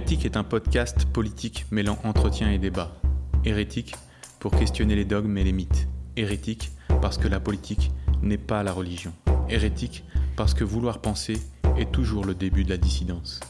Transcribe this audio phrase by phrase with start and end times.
[0.00, 2.96] Hérétique est un podcast politique mêlant entretien et débat.
[3.44, 3.94] Hérétique
[4.38, 5.88] pour questionner les dogmes et les mythes.
[6.16, 6.70] Hérétique
[7.02, 7.90] parce que la politique
[8.22, 9.12] n'est pas la religion.
[9.50, 10.04] Hérétique
[10.38, 11.34] parce que vouloir penser
[11.76, 13.40] est toujours le début de la dissidence.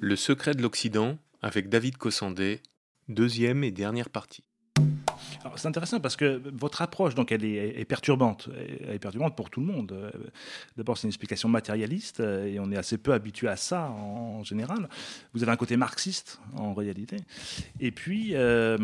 [0.00, 2.60] Le secret de l'Occident avec David Cossandé,
[3.08, 4.44] deuxième et dernière partie.
[5.56, 8.48] C'est intéressant parce que votre approche, donc, elle est, perturbante.
[8.86, 10.12] Elle est perturbante pour tout le monde.
[10.76, 14.88] D'abord, c'est une explication matérialiste et on est assez peu habitué à ça en, général.
[15.34, 17.16] Vous avez un côté marxiste en réalité.
[17.80, 18.76] Et puis, euh,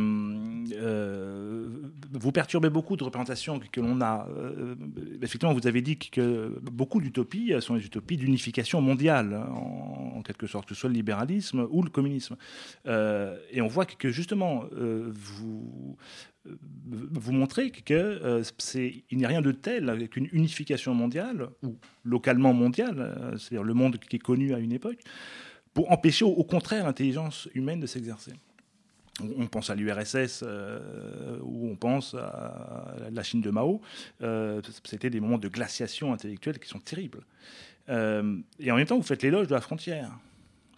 [0.77, 1.69] euh,
[2.13, 4.29] vous perturbez beaucoup de représentations que, l'on a.
[4.37, 4.75] Euh,
[5.23, 10.69] effectivement, vous avez dit que beaucoup d'utopies sont des utopies d'unification mondiale, en, quelque sorte,
[10.69, 12.37] que ce soit le libéralisme ou le communisme.
[12.87, 15.97] et on voit que justement, vous
[16.87, 18.43] vous montrer que euh,
[19.11, 23.75] il n'y a rien de tel qu'une unification mondiale ou localement mondiale, euh, c'est-à-dire le
[23.75, 24.99] monde qui est connu à une époque,
[25.73, 28.33] pour empêcher au, contraire l'intelligence humaine de s'exercer.
[29.21, 33.81] On, pense à l'URSS euh, ou on pense à la Chine de Mao.
[34.85, 37.21] C'était des moments de glaciation intellectuelle qui sont terribles.
[37.89, 37.93] et
[38.73, 40.11] en même temps, vous faites l'éloge de la frontière.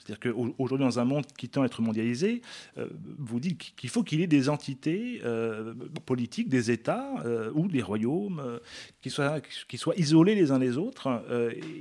[0.06, 2.42] C'est-à-dire qu'aujourd'hui, dans un monde qui tend à être mondialisé,
[2.78, 7.50] euh, vous dites qu'il faut qu'il y ait des entités euh, politiques, des États euh,
[7.54, 8.60] ou des royaumes
[9.00, 9.40] qui, soient,
[9.96, 11.24] isolés les uns les autres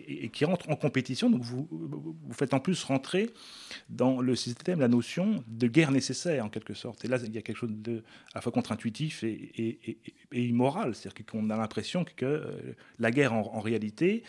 [0.07, 1.29] et, qui rentrent en compétition.
[1.29, 1.67] Donc vous,
[2.31, 3.29] faites en plus rentrer
[3.89, 7.05] dans le système la notion de guerre nécessaire, en quelque sorte.
[7.05, 7.97] Et là, il y a quelque chose de
[8.33, 9.97] à la fois contre-intuitif et,
[10.31, 10.95] immoral.
[10.95, 12.43] C'est-à-dire qu'on a l'impression que
[12.99, 14.23] la guerre, en, réalité,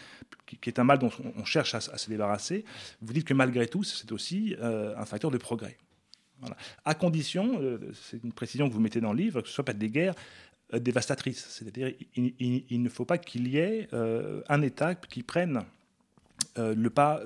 [0.46, 2.64] qui, est un mal dont on, cherche à se débarrasser,
[3.02, 5.76] vous dites que malgré tout, c'est aussi euh, un facteur de progrès.
[6.84, 9.54] À condition, euh, c'est une précision que vous mettez dans le livre, que ce ne
[9.54, 10.14] soit pas des guerres
[10.74, 11.46] euh, dévastatrices.
[11.48, 15.64] C'est-à-dire il, ne faut pas qu'il y ait un État qui prenne
[16.56, 17.22] le pas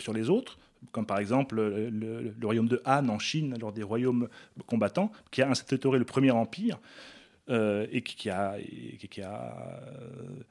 [0.00, 0.58] sur les autres,
[0.92, 4.28] comme par exemple le, royaume de Han en Chine, lors des royaumes
[4.66, 6.78] combattants, qui a instauré le premier empire.
[7.48, 8.56] Et qui, a,
[9.22, 9.80] a,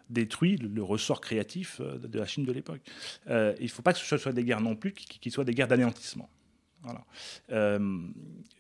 [0.10, 2.82] détruit le, ressort créatif de la Chine de l'époque.
[3.28, 5.54] il ne faut pas que ce soit des guerres non plus qui, qui soient des
[5.54, 6.30] guerres d'anéantissement.
[6.84, 7.06] Voilà.
[7.52, 7.80] Euh,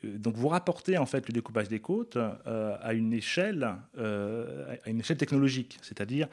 [0.04, 4.90] donc vous rapportez en fait le découpage des côtes euh, à une échelle, euh, à
[4.90, 6.28] une échelle technologique, c'est-à-dire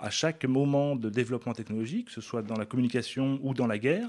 [0.00, 3.78] à chaque moment de développement technologique, que ce soit dans la communication ou dans la
[3.78, 4.08] guerre,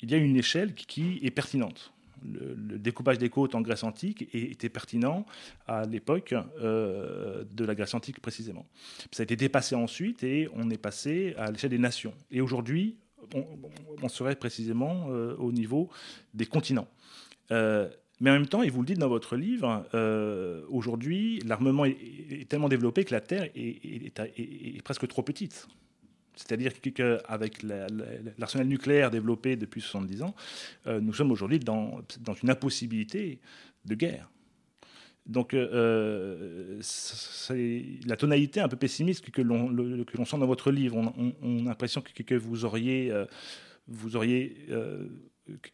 [0.00, 1.92] il y a une échelle qui, est pertinente.
[2.24, 5.24] Le, découpage des côtes en Grèce antique était pertinent
[5.66, 8.66] à l'époque de la Grèce antique précisément.
[9.12, 12.14] Ça a été dépassé ensuite et on est passé à l'échelle des nations.
[12.30, 12.96] Et aujourd'hui,
[14.02, 15.88] on, serait précisément euh, au niveau
[16.34, 16.88] des continents.
[17.50, 17.88] Euh,
[18.20, 22.48] mais en même temps, et vous le dites dans votre livre, euh, aujourd'hui, l'armement est,
[22.48, 25.68] tellement développé que la Terre est, presque trop petite.
[26.34, 27.62] C'est-à-dire qu'avec
[28.38, 30.34] l'arsenal nucléaire développé depuis 70 ans,
[30.86, 32.00] nous sommes aujourd'hui dans,
[32.42, 33.38] une impossibilité
[33.84, 34.32] de guerre.
[35.26, 40.96] Donc, euh, c'est la tonalité un peu pessimiste que l'on sent dans votre livre.
[41.42, 43.24] On, a l'impression que, vous auriez, euh,
[43.86, 45.06] vous auriez euh,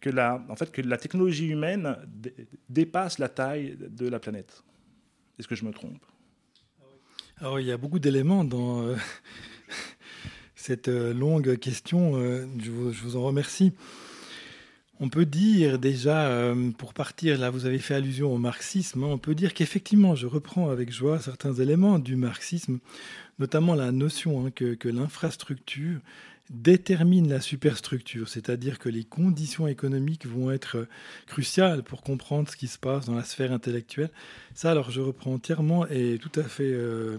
[0.00, 1.96] que la, en fait, que la technologie humaine
[2.68, 4.62] dépasse la taille de la planète.
[5.38, 6.04] Est-ce que je me trompe?
[7.38, 8.94] Alors, il y a beaucoup d'éléments dans
[10.68, 12.12] cette longue question.
[12.58, 13.72] Je vous, je vous en remercie.
[15.00, 19.08] On peut dire déjà, euh, pour partir, là vous avez fait allusion au marxisme, hein,
[19.08, 22.80] on peut dire qu'effectivement, je reprends avec joie certains éléments du marxisme,
[23.38, 26.00] notamment la notion hein, que, l'infrastructure
[26.50, 30.88] détermine la superstructure, c'est-à-dire que les conditions économiques vont être
[31.26, 34.10] cruciales pour comprendre ce qui se passe dans la sphère intellectuelle.
[34.54, 36.72] Ça, alors je reprends entièrement et tout à fait...
[36.72, 37.18] Euh,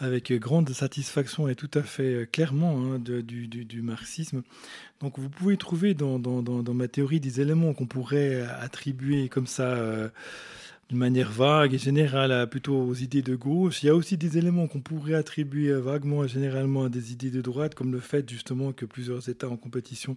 [0.00, 4.42] avec grande satisfaction et tout à fait euh, clairement hein, du, marxisme.
[5.00, 6.18] Donc vous pouvez trouver dans,
[6.74, 10.08] ma théorie des éléments qu'on pourrait attribuer comme ça euh,
[10.88, 13.82] d'une manière vague et générale plutôt aux idées de gauche.
[13.82, 17.30] Il y a aussi des éléments qu'on pourrait attribuer vaguement et généralement à des idées
[17.30, 20.16] de droite, comme le fait justement que plusieurs États en compétition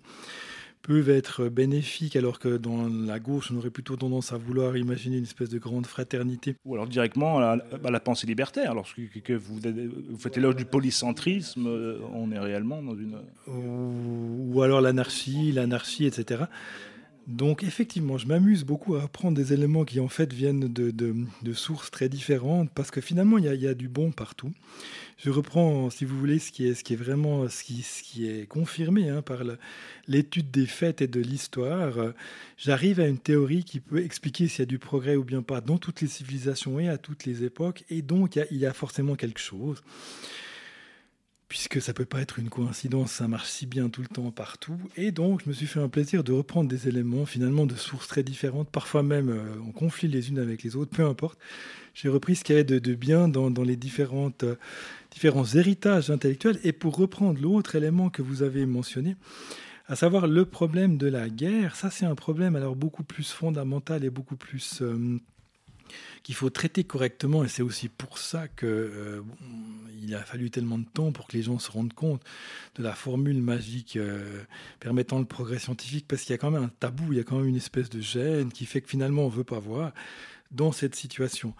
[0.83, 5.17] peuvent être bénéfiques, alors que dans la gauche, on aurait plutôt tendance à vouloir imaginer
[5.17, 6.55] une espèce de grande fraternité.
[6.65, 7.57] Ou alors directement à
[7.89, 8.75] la, pensée libertaire.
[8.75, 13.17] Lorsque que vous, vous faites éloge du polycentrisme, euh, on est réellement dans une...
[13.47, 16.43] Ou, alors l'anarchie, l'anarchie, etc.
[17.27, 21.53] Donc effectivement, je m'amuse beaucoup à apprendre des éléments qui en fait viennent de, de,
[21.53, 24.51] sources très différentes, parce que finalement, il y, a, il y a du bon partout
[25.17, 28.03] je reprends, si vous voulez, ce qui est, ce qui est vraiment ce qui, ce
[28.03, 29.39] qui est confirmé hein, par
[30.07, 32.13] l'étude des faits et de l'histoire.
[32.57, 35.61] J'arrive à une théorie qui peut expliquer s'il y a du progrès ou bien pas
[35.61, 38.57] dans toutes les civilisations et à toutes les époques, et donc il y a, il
[38.57, 39.81] y a forcément quelque chose.
[41.53, 44.75] Puisque ça peut pas être une coïncidence, ça marche si bien tout le temps partout.
[44.97, 48.07] Et donc, je me suis fait un plaisir de reprendre des éléments finalement de sources
[48.07, 51.37] très différentes, parfois même euh, en conflit les unes avec les autres, peu importe.
[51.93, 54.55] J'ai repris ce qu'il y avait de, bien dans, les euh,
[55.11, 56.59] différents héritages intellectuels.
[56.63, 59.15] Et pour reprendre l'autre élément que vous avez mentionné,
[59.85, 64.03] à savoir le problème de la guerre, ça c'est un problème alors beaucoup plus fondamental
[64.03, 65.19] et beaucoup plus euh,
[66.23, 69.21] qu'il faut traiter correctement, et c'est aussi pour ça que euh,
[70.01, 72.21] il a fallu tellement de temps pour que les gens se rendent compte
[72.75, 74.43] de la formule magique euh,
[74.79, 77.23] permettant le progrès scientifique, parce qu'il y a quand même un tabou, il y a
[77.23, 79.93] quand même une espèce de gêne qui fait que finalement on veut pas voir
[80.51, 81.53] dans cette situation.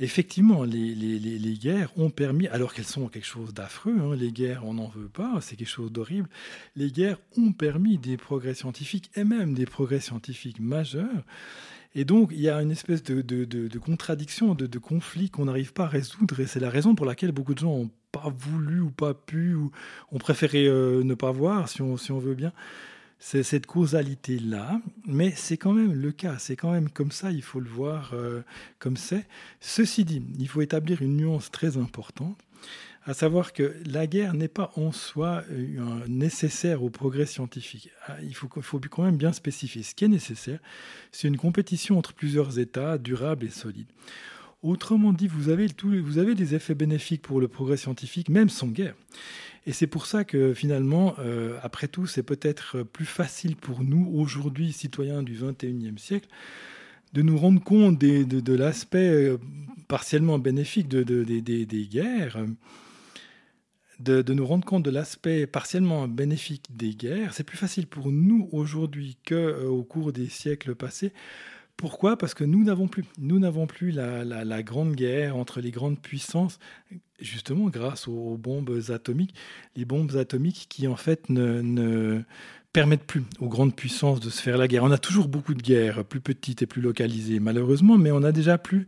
[0.00, 4.74] Effectivement, les, guerres ont permis, alors qu'elles sont quelque chose d'affreux, hein, les guerres, on
[4.74, 6.28] n'en veut pas, c'est quelque chose d'horrible,
[6.74, 11.22] les guerres ont permis des progrès scientifiques et même des progrès scientifiques majeurs.
[11.94, 15.88] Et donc, il y a une espèce de, contradiction, de, conflit qu'on n'arrive pas à
[15.88, 16.40] résoudre.
[16.40, 19.54] Et c'est la raison pour laquelle beaucoup de gens n'ont pas voulu ou pas pu,
[19.54, 19.70] ou
[20.10, 22.52] ont préféré euh, ne pas voir, si on, si on veut bien,
[23.18, 24.80] c'est cette causalité-là.
[25.06, 28.12] Mais c'est quand même le cas, c'est quand même comme ça, il faut le voir
[28.14, 28.42] euh,
[28.78, 29.26] comme c'est.
[29.60, 32.43] Ceci dit, il faut établir une nuance très importante
[33.06, 35.78] à savoir que la guerre n'est pas en soi euh,
[36.08, 37.90] nécessaire au progrès scientifique.
[38.06, 39.82] Ah, il faut, faut quand même bien spécifier.
[39.82, 40.58] Ce qui est nécessaire,
[41.12, 43.86] c'est une compétition entre plusieurs États durable et solide.
[44.62, 48.68] Autrement dit, vous avez, vous avez des effets bénéfiques pour le progrès scientifique, même sans
[48.68, 48.94] guerre.
[49.66, 54.10] Et c'est pour ça que finalement, euh, après tout, c'est peut-être plus facile pour nous,
[54.14, 56.28] aujourd'hui, citoyens du 21e siècle,
[57.12, 59.38] de nous rendre compte de, l'aspect euh,
[59.88, 62.38] partiellement bénéfique de, des guerres
[64.00, 67.34] de, nous rendre compte de l'aspect partiellement bénéfique des guerres.
[67.34, 71.12] C'est plus facile pour nous aujourd'hui qu'au euh, cours des siècles passés.
[71.76, 72.16] Pourquoi?
[72.16, 76.58] Parce que nous n'avons plus, nous n'avons plus la, grande guerre entre les grandes puissances,
[77.20, 79.34] justement grâce aux, bombes atomiques,
[79.74, 82.22] les bombes atomiques qui en fait ne
[82.74, 84.82] permettent plus aux grandes puissances de se faire la guerre.
[84.82, 88.32] On a toujours beaucoup de guerres, plus petites et plus localisées, malheureusement, mais on a
[88.32, 88.86] déjà plus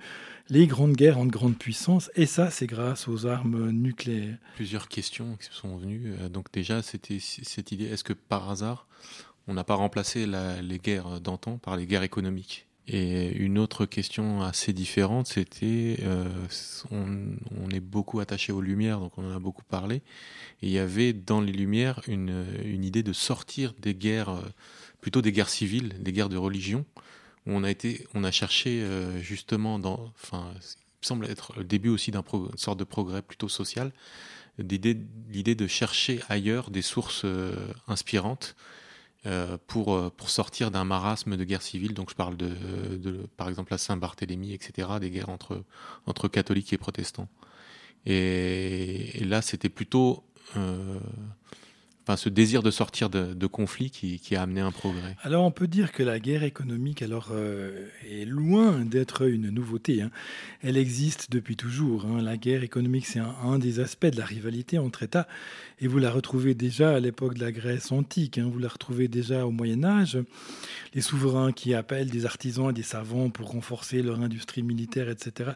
[0.50, 4.36] les grandes guerres entre grandes puissances, et ça, c'est grâce aux armes nucléaires.
[4.56, 6.14] Plusieurs questions qui sont venues.
[6.20, 8.88] Euh, donc déjà, c'était cette idée, est-ce que par hasard,
[9.46, 12.65] on n'a pas remplacé les guerres d'antan par les guerres économiques?
[12.88, 16.28] Et une autre question assez différente, c'était, euh,
[16.90, 20.02] on, est beaucoup attaché aux Lumières, donc on en a beaucoup parlé.
[20.62, 24.42] Il y avait dans les Lumières une, une idée de sortir des guerres, euh,
[25.00, 26.84] plutôt des guerres civiles, des guerres de religion,
[27.46, 30.52] on a été, on a cherché euh, justement dans, enfin,
[31.02, 32.22] il semble être le début aussi d'une
[32.56, 33.92] sorte de progrès plutôt social,
[34.58, 37.54] l'idée de chercher ailleurs des sources euh,
[37.88, 38.56] inspirantes
[39.67, 41.94] pour, pour sortir d'un marasme de guerre civile.
[41.94, 45.64] Donc je parle de, par exemple à Saint-Barthélemy, etc., des guerres entre,
[46.06, 47.28] entre catholiques et protestants.
[48.05, 50.25] Et, et là, c'était plutôt
[52.14, 55.91] ce désir de sortir de, conflits qui, a amené un progrès Alors on peut dire
[55.91, 60.03] que la guerre économique alors, euh, est loin d'être une nouveauté.
[60.03, 60.11] Hein.
[60.62, 62.06] Elle existe depuis toujours.
[62.06, 62.23] Hein.
[62.23, 65.26] La guerre économique, c'est un, des aspects de la rivalité entre États.
[65.81, 68.38] Et vous la retrouvez déjà à l'époque de la Grèce antique.
[68.38, 68.49] Hein.
[68.53, 70.19] Vous la retrouvez déjà au Moyen Âge.
[70.94, 75.53] Les souverains qui appellent des artisans et des savants pour renforcer leur industrie militaire, etc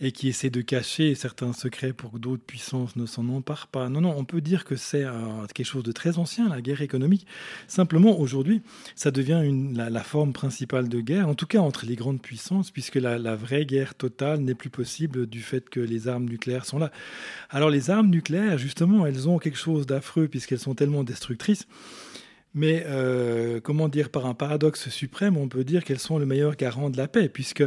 [0.00, 3.88] et qui essaie de cacher certains secrets pour que d'autres puissances ne s'en emparent pas.
[3.88, 5.04] Non, non, on peut dire que c'est
[5.54, 7.26] quelque chose de très ancien, la guerre économique.
[7.68, 8.62] Simplement, aujourd'hui,
[8.94, 9.42] ça devient
[9.74, 13.36] la, forme principale de guerre, en tout cas entre les grandes puissances, puisque la, la
[13.36, 16.90] vraie guerre totale n'est plus possible du fait que les armes nucléaires sont là.
[17.50, 21.66] Alors les armes nucléaires, justement, elles ont quelque chose d'affreux puisqu'elles sont tellement destructrices.
[22.54, 26.56] Mais euh, comment dire, par un paradoxe suprême, on peut dire qu'elles sont le meilleur
[26.56, 27.62] garant de la paix, puisque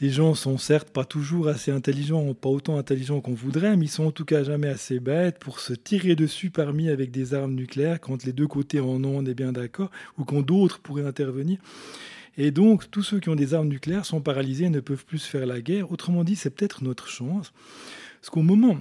[0.00, 3.90] les gens sont certes pas toujours assez intelligents, pas autant intelligents qu'on voudrait, mais ils
[3.90, 7.54] sont en tout cas jamais assez bêtes pour se tirer dessus parmi avec des armes
[7.54, 11.06] nucléaires quand les deux côtés en ont, on est bien d'accord, ou quand d'autres pourraient
[11.06, 11.58] intervenir.
[12.38, 15.22] Et donc, tous ceux qui ont des armes nucléaires sont paralysés et ne peuvent plus
[15.22, 15.92] faire la guerre.
[15.92, 17.52] Autrement dit, c'est peut-être notre chance.
[18.20, 18.78] Parce qu'au moment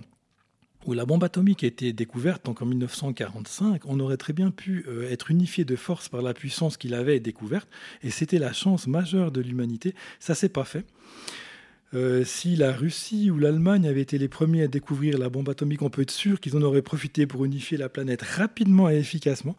[0.85, 4.85] où la bombe atomique a été découverte, donc en 1945, on aurait très bien pu
[4.87, 7.67] euh, être unifié de force par la puissance qu'il avait découverte,
[8.01, 9.93] et c'était la chance majeure de l'humanité.
[10.19, 10.85] Ça s'est pas fait.
[11.95, 15.81] Euh, si la Russie ou l'Allemagne avaient été les premiers à découvrir la bombe atomique,
[15.81, 19.55] on peut être sûr qu'ils en auraient profité pour unifier la planète rapidement et efficacement.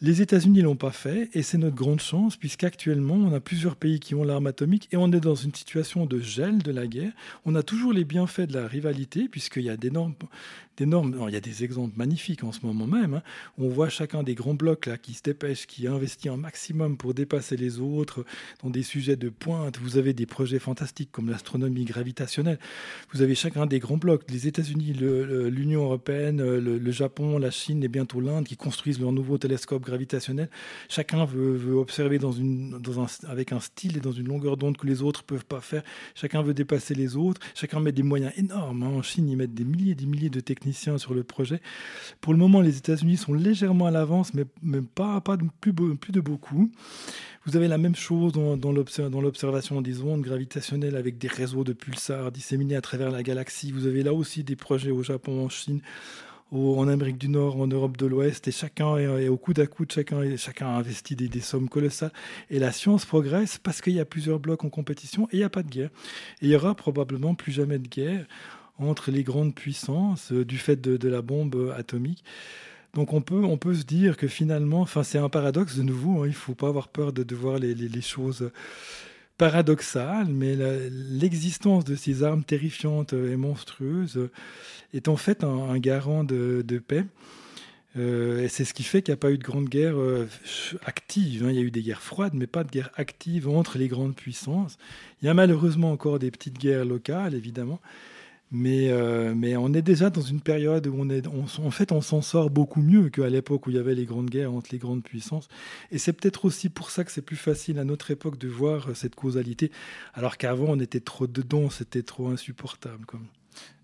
[0.00, 3.98] Les États-Unis l'ont pas fait et c'est notre grande chance puisqu'actuellement on a plusieurs pays
[3.98, 7.10] qui ont l'arme atomique et on est dans une situation de gel de la guerre.
[7.44, 10.14] On a toujours les bienfaits de la rivalité puisqu'il y a d'énormes
[10.80, 13.14] il y a des exemples magnifiques en ce moment même.
[13.14, 13.22] Hein.
[13.58, 17.14] On voit chacun des grands blocs là qui se dépêchent, qui investit un maximum pour
[17.14, 18.24] dépasser les autres
[18.62, 19.78] dans des sujets de pointe.
[19.78, 22.58] Vous avez des projets fantastiques comme l'astronomie gravitationnelle.
[23.12, 27.88] Vous avez chacun des grands blocs, les États-Unis, l'Union européenne, le, Japon, la Chine et
[27.88, 30.48] bientôt l'Inde qui construisent leur nouveau télescope gravitationnel.
[30.88, 32.18] Chacun veut, observer
[33.28, 35.82] avec un style et dans une longueur d'onde que les autres peuvent pas faire.
[36.14, 37.40] Chacun veut dépasser les autres.
[37.54, 38.82] Chacun met des moyens énormes.
[38.82, 38.88] Hein.
[38.88, 41.60] En Chine, ils mettent des milliers et des milliers de techniques sur le projet.
[42.20, 46.20] Pour le moment, les États-Unis sont légèrement à l'avance, mais, même pas, pas plus, de
[46.20, 46.70] beaucoup.
[47.46, 52.30] Vous avez la même chose dans l'observation des ondes gravitationnelles avec des réseaux de pulsars
[52.30, 53.72] disséminés à travers la galaxie.
[53.72, 55.80] Vous avez là aussi des projets au Japon, en Chine,
[56.50, 59.92] en Amérique du Nord, en Europe de l'Ouest, et chacun est, au coude à coude,
[59.92, 62.12] chacun, chacun a investi des, sommes colossales.
[62.50, 65.44] Et la science progresse parce qu'il y a plusieurs blocs en compétition et il n'y
[65.44, 65.90] a pas de guerre.
[66.40, 68.26] Et il y aura probablement plus jamais de guerre
[68.78, 72.24] entre les grandes puissances euh, du fait de, la bombe atomique.
[72.94, 76.22] Donc on peut, on peut se dire que finalement, enfin c'est un paradoxe de nouveau,
[76.22, 78.50] hein, il ne faut pas avoir peur de, de voir les, les, choses
[79.38, 80.54] paradoxales, mais
[80.90, 84.28] l'existence de ces armes terrifiantes et monstrueuses
[84.92, 87.04] est en fait un, garant de, de paix.
[87.96, 90.28] Euh, et c'est ce qui fait qu'il n'y a pas eu de grande guerre euh,
[90.84, 91.44] active.
[91.44, 91.50] Hein.
[91.50, 94.14] Il y a eu des guerres froides, mais pas de guerre active entre les grandes
[94.14, 94.78] puissances.
[95.22, 97.80] Il y a malheureusement encore des petites guerres locales, évidemment.
[98.50, 102.00] Mais, euh, mais on est déjà dans une période où on est, en fait, on
[102.00, 104.78] s'en sort beaucoup mieux qu'à l'époque où il y avait les grandes guerres entre les
[104.78, 105.48] grandes puissances.
[105.90, 108.96] Et c'est peut-être aussi pour ça que c'est plus facile à notre époque de voir
[108.96, 109.70] cette causalité,
[110.14, 113.04] alors qu'avant on était trop dedans, c'était trop insupportable.
[113.04, 113.26] Comme.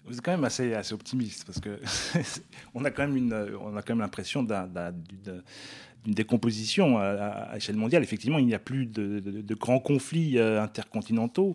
[0.07, 1.79] Vous êtes quand même assez, assez optimiste parce que
[2.75, 4.69] on a quand même a quand même l'impression d'un
[6.07, 8.03] une décomposition à, échelle mondiale.
[8.03, 11.55] Effectivement, il n'y a plus de, grands conflits euh, intercontinentaux.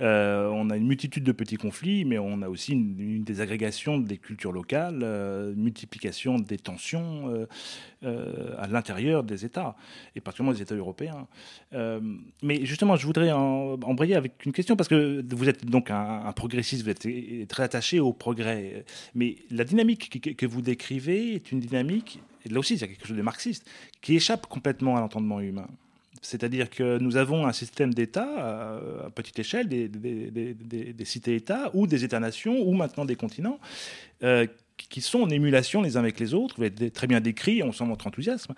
[0.00, 4.16] Euh, on a une multitude de petits conflits, mais on a aussi une, désagrégation des
[4.16, 7.46] cultures locales, euh, multiplication des tensions
[8.02, 9.76] à l'intérieur des États,
[10.16, 11.26] et particulièrement des États européens.
[12.42, 16.82] mais justement, je voudrais embrayer avec une question, parce que vous êtes donc un, progressiste,
[16.82, 22.20] vous êtes très attaché au progrès, mais la dynamique que vous décrivez est une dynamique
[22.44, 23.68] et là aussi il y a quelque chose de marxiste,
[24.00, 25.68] qui échappe complètement à l'entendement humain.
[26.22, 32.04] C'est-à-dire que nous avons un système d'État euh, à petite échelle, des, cités-États ou des
[32.04, 33.58] États-nations ou maintenant des continents
[34.22, 36.56] euh, qui sont en émulation les uns avec les autres.
[36.58, 38.54] Vous très bien décrit, on sent votre enthousiasme.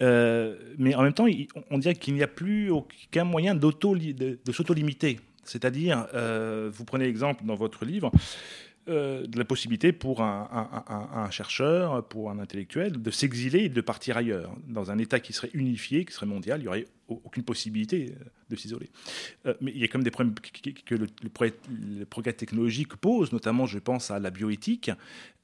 [0.00, 1.26] Euh, mais en même temps,
[1.70, 5.18] on dirait qu'il n'y a plus aucun moyen de, de s'auto-limiter.
[5.42, 6.06] C'est-à-dire,
[6.70, 8.12] vous prenez l'exemple dans votre livre,
[8.88, 14.16] euh, de la possibilité pour un, chercheur, pour un intellectuel, de s'exiler et de partir
[14.16, 14.54] ailleurs.
[14.66, 18.24] Dans un État qui serait unifié, qui serait mondial, il n'y aurait aucune possibilité euh,
[18.50, 18.90] de s'isoler.
[19.46, 23.66] Euh, mais il y a quand même des problèmes que le, progrès technologique pose, notamment
[23.66, 24.90] je pense à la bioéthique.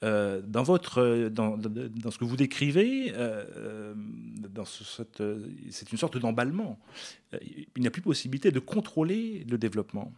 [0.00, 3.12] dans, ce que vous décrivez,
[5.70, 6.78] c'est une sorte d'emballement.
[7.42, 10.12] il n'y a plus possibilité de contrôler le développement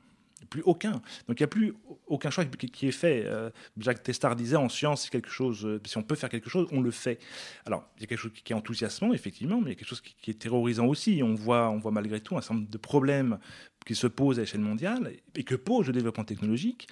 [0.50, 0.92] plus aucun.
[1.28, 1.74] Donc il n'y a plus
[2.06, 3.24] aucun choix qui est fait.
[3.26, 6.50] Euh, Jacques Testard disait en science, si, quelque chose, euh, si on peut faire quelque
[6.50, 7.18] chose, on le fait.
[7.64, 9.88] Alors il y a quelque chose qui est enthousiasmant, effectivement, mais il y a quelque
[9.88, 11.22] chose qui, est terrorisant aussi.
[11.22, 13.38] On voit, on voit malgré tout un certain nombre de problèmes
[13.84, 16.88] qui se posent à l'échelle mondiale et que pose le développement technologique.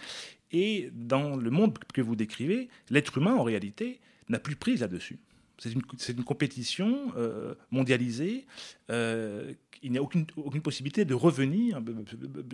[0.52, 5.18] Et dans le monde que vous décrivez, l'être humain, en réalité, n'a plus prise là-dessus.
[5.58, 8.46] C'est une, une, compétition euh, mondialisée.
[8.90, 9.52] Euh,
[9.84, 10.26] il n'y a aucune,
[10.62, 11.80] possibilité de revenir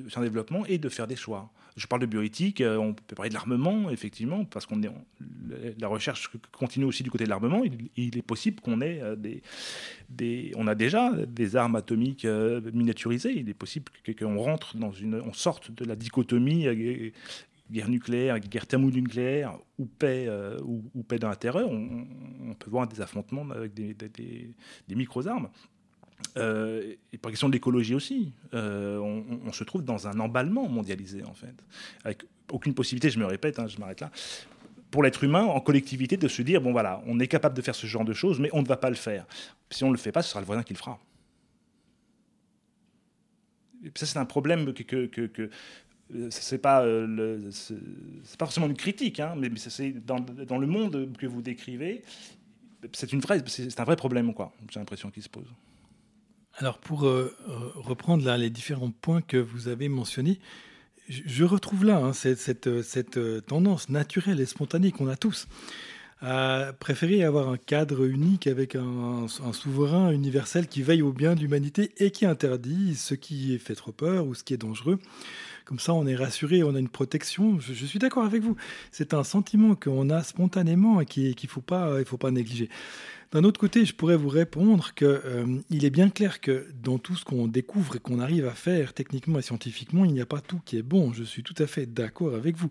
[0.08, 1.50] sur un développement et de faire des choix.
[1.76, 4.90] Je parle de bioéthique, euh, on peut parler de l'armement, effectivement, parce qu'on est
[5.78, 7.62] la recherche continue aussi du côté de l'armement.
[7.96, 9.42] Il, est possible qu'on ait des,
[10.08, 13.32] des, on a déjà des armes atomiques miniaturisées.
[13.38, 16.66] Il est possible qu'on rentre dans une, on sorte de la dichotomie
[17.70, 22.86] guerre nucléaire, guerre thermonucléaire ou paix, euh, ou, paix dans la terreur, on, peut voir
[22.86, 24.54] des affrontements avec des,
[24.88, 25.48] micro-armes.
[26.36, 31.24] Euh, et par question de l'écologie aussi, euh, on, se trouve dans un emballement mondialisé
[31.24, 31.54] en fait,
[32.04, 34.10] avec aucune possibilité, je me répète, hein, je m'arrête là,
[34.90, 37.74] pour l'être humain en collectivité de se dire bon voilà, on est capable de faire
[37.74, 39.26] ce genre de choses, mais on ne va pas le faire.
[39.70, 40.98] Si on ne le fait pas, ce sera le voisin qui le fera.
[43.94, 45.50] ça, c'est un problème que, que, que,
[46.14, 47.50] euh, c'est pas euh,
[48.38, 52.02] pas forcément une critique, hein, mais c'est dans, le monde que vous décrivez,
[52.92, 54.52] c'est c'est un vrai problème, quoi.
[54.70, 55.46] J'ai l'impression qu'il se pose.
[56.56, 57.34] Alors pour euh,
[57.74, 60.38] reprendre là les différents points que vous avez mentionnés,
[61.08, 65.48] je retrouve là hein, cette, cette, tendance naturelle et spontanée qu'on a tous
[66.22, 71.40] a préféré avoir un cadre unique avec un, souverain universel qui veille au bien de
[71.40, 74.98] l'humanité et qui interdit ce qui fait trop peur ou ce qui est dangereux.
[75.64, 77.58] Comme ça, on est rassuré, on a une protection.
[77.60, 78.56] Je, suis d'accord avec vous.
[78.90, 81.60] C'est un sentiment qu'on a spontanément et qu'il ne faut
[82.18, 82.68] pas négliger.
[83.32, 87.14] D'un autre côté, je pourrais vous répondre qu'il euh, est bien clair que dans tout
[87.14, 90.40] ce qu'on découvre et qu'on arrive à faire techniquement et scientifiquement, il n'y a pas
[90.40, 91.12] tout qui est bon.
[91.12, 92.70] Je suis tout à fait d'accord avec vous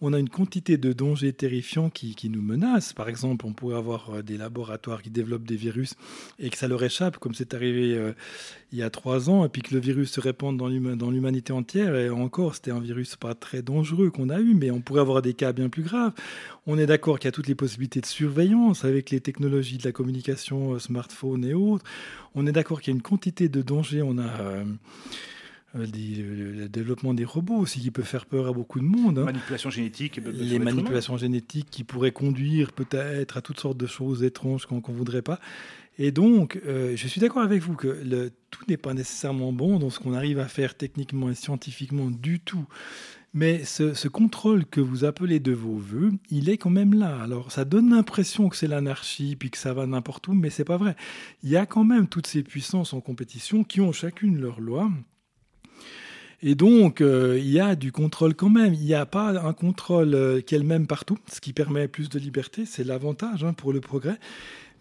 [0.00, 2.92] on a une quantité de dangers terrifiants qui, nous menacent.
[2.92, 5.94] Par exemple, on pourrait avoir euh, des laboratoires qui développent des virus
[6.38, 8.12] et que ça leur échappe, comme c'est arrivé euh,
[8.72, 11.94] il y a trois ans, et puis que le virus se répande dans l'humanité entière.
[11.94, 15.22] Et encore, c'était un virus pas très dangereux qu'on a eu, mais on pourrait avoir
[15.22, 16.12] des cas bien plus graves.
[16.66, 19.84] On est d'accord qu'il y a toutes les possibilités de surveillance avec les technologies de
[19.84, 21.84] la communication, euh, smartphone et autres.
[22.34, 24.02] On est d'accord qu'il y a une quantité de dangers.
[24.02, 24.64] On a
[25.74, 29.18] le développement des robots aussi qui peut faire peur à beaucoup de monde.
[29.18, 29.24] Hein.
[29.24, 30.20] Manipulation génétique.
[30.24, 34.96] Les manipulations génétiques qui pourraient conduire peut-être à toutes sortes de choses étranges qu'on ne
[34.96, 35.40] voudrait pas.
[35.98, 39.78] Et donc, euh, je suis d'accord avec vous que le, tout n'est pas nécessairement bon
[39.78, 42.66] dans ce qu'on arrive à faire techniquement et scientifiquement du tout.
[43.32, 47.20] Mais ce, ce, contrôle que vous appelez de vos voeux, il est quand même là.
[47.22, 50.64] Alors, ça donne l'impression que c'est l'anarchie, puis que ça va n'importe où, mais c'est
[50.64, 50.96] pas vrai.
[51.42, 54.90] Il y a quand même toutes ces puissances en compétition qui ont chacune leur loi,
[56.42, 58.74] et donc, euh, il y a du contrôle quand même.
[58.74, 61.88] Il n'y a pas un contrôle euh, qui est le même partout, ce qui permet
[61.88, 62.66] plus de liberté.
[62.66, 64.18] C'est l'avantage hein, pour le progrès.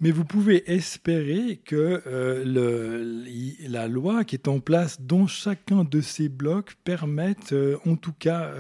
[0.02, 3.24] Mais vous pouvez espérer que euh,
[3.68, 8.52] la loi qui est en place dans chacun de ces blocs permette, en tout cas,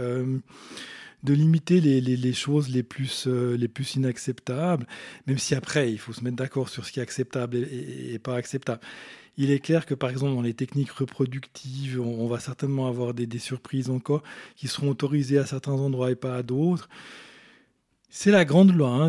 [1.23, 3.27] de limiter les, choses les plus
[3.95, 4.87] inacceptables,
[5.27, 8.37] même si après, il faut se mettre d'accord sur ce qui est acceptable et pas
[8.37, 8.79] acceptable.
[9.37, 13.39] Il est clair que par exemple dans les techniques reproductives, on, va certainement avoir des,
[13.39, 14.23] surprises encore
[14.55, 16.89] qui seront autorisées à certains endroits et pas à d'autres.
[18.09, 18.89] C'est la grande loi.
[18.89, 19.07] Hein.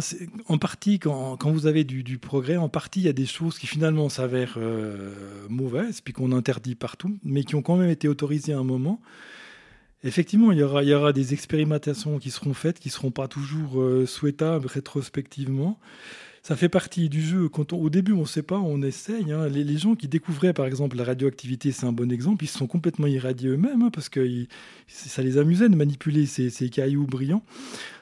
[0.49, 3.68] En partie, quand, vous avez du, progrès, en partie, il y a des choses qui
[3.68, 8.52] finalement s'avèrent euh, mauvaises, puis qu'on interdit partout, mais qui ont quand même été autorisées
[8.52, 9.00] à un moment.
[10.02, 14.06] Effectivement, il y aura, des expérimentations qui seront faites, qui ne seront pas toujours euh,
[14.06, 15.78] souhaitables rétrospectivement
[16.47, 17.49] ça fait partie du jeu.
[17.49, 19.33] Quand au début, on ne sait pas, on essaye.
[19.33, 19.49] Hein.
[19.49, 22.45] Les, gens qui découvraient, par exemple, la radioactivité, c'est un bon exemple.
[22.45, 24.47] Ils se sont complètement irradiés eux-mêmes hein, parce que
[24.87, 27.43] ça les amusait de manipuler ces, cailloux brillants.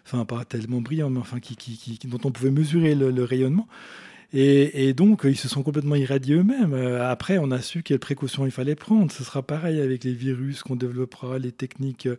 [0.04, 1.38] Enfin, pas tellement brillants, mais enfin,
[2.04, 3.66] dont on pouvait mesurer le, rayonnement.
[4.34, 6.74] Et, donc, ils se sont complètement irradiés eux-mêmes.
[6.74, 9.10] Euh, après, on a su quelles précautions il fallait prendre.
[9.10, 12.16] Ce sera pareil avec les virus qu'on développera, les techniques euh,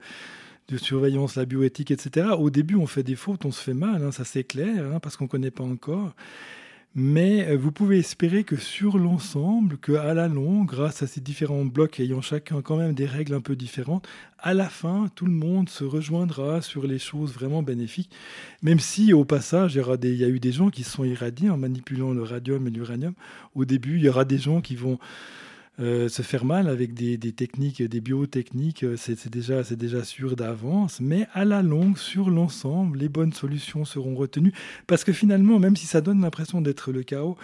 [0.68, 2.30] de surveillance, la bioéthique, etc.
[2.38, 5.00] Au début, on fait des fautes, on se fait mal, hein, ça c'est clair, hein,
[5.00, 6.14] parce qu'on ne connaît pas encore.
[6.98, 11.66] Mais euh, vous pouvez espérer que sur l'ensemble, qu'à la longue, grâce à ces différents
[11.66, 14.08] blocs ayant chacun quand même des règles un peu différentes,
[14.40, 18.12] à la fin, tout le monde se rejoindra sur les choses vraiment bénéfiques.
[18.62, 20.84] Même si au passage, il y, aura des, il y a eu des gens qui
[20.84, 23.14] se sont irradiés en manipulant le radium et l'uranium.
[23.56, 24.98] Au début, il y aura des gens qui vont
[25.80, 31.02] euh, se faire mal avec des, techniques, des biotechniques, euh, c'est déjà, déjà sûr d'avance,
[31.02, 34.54] mais à la longue, sur l'ensemble, les bonnes solutions seront retenues,
[34.88, 37.38] parce que finalement, même si ça donne l'impression d'être le chaos,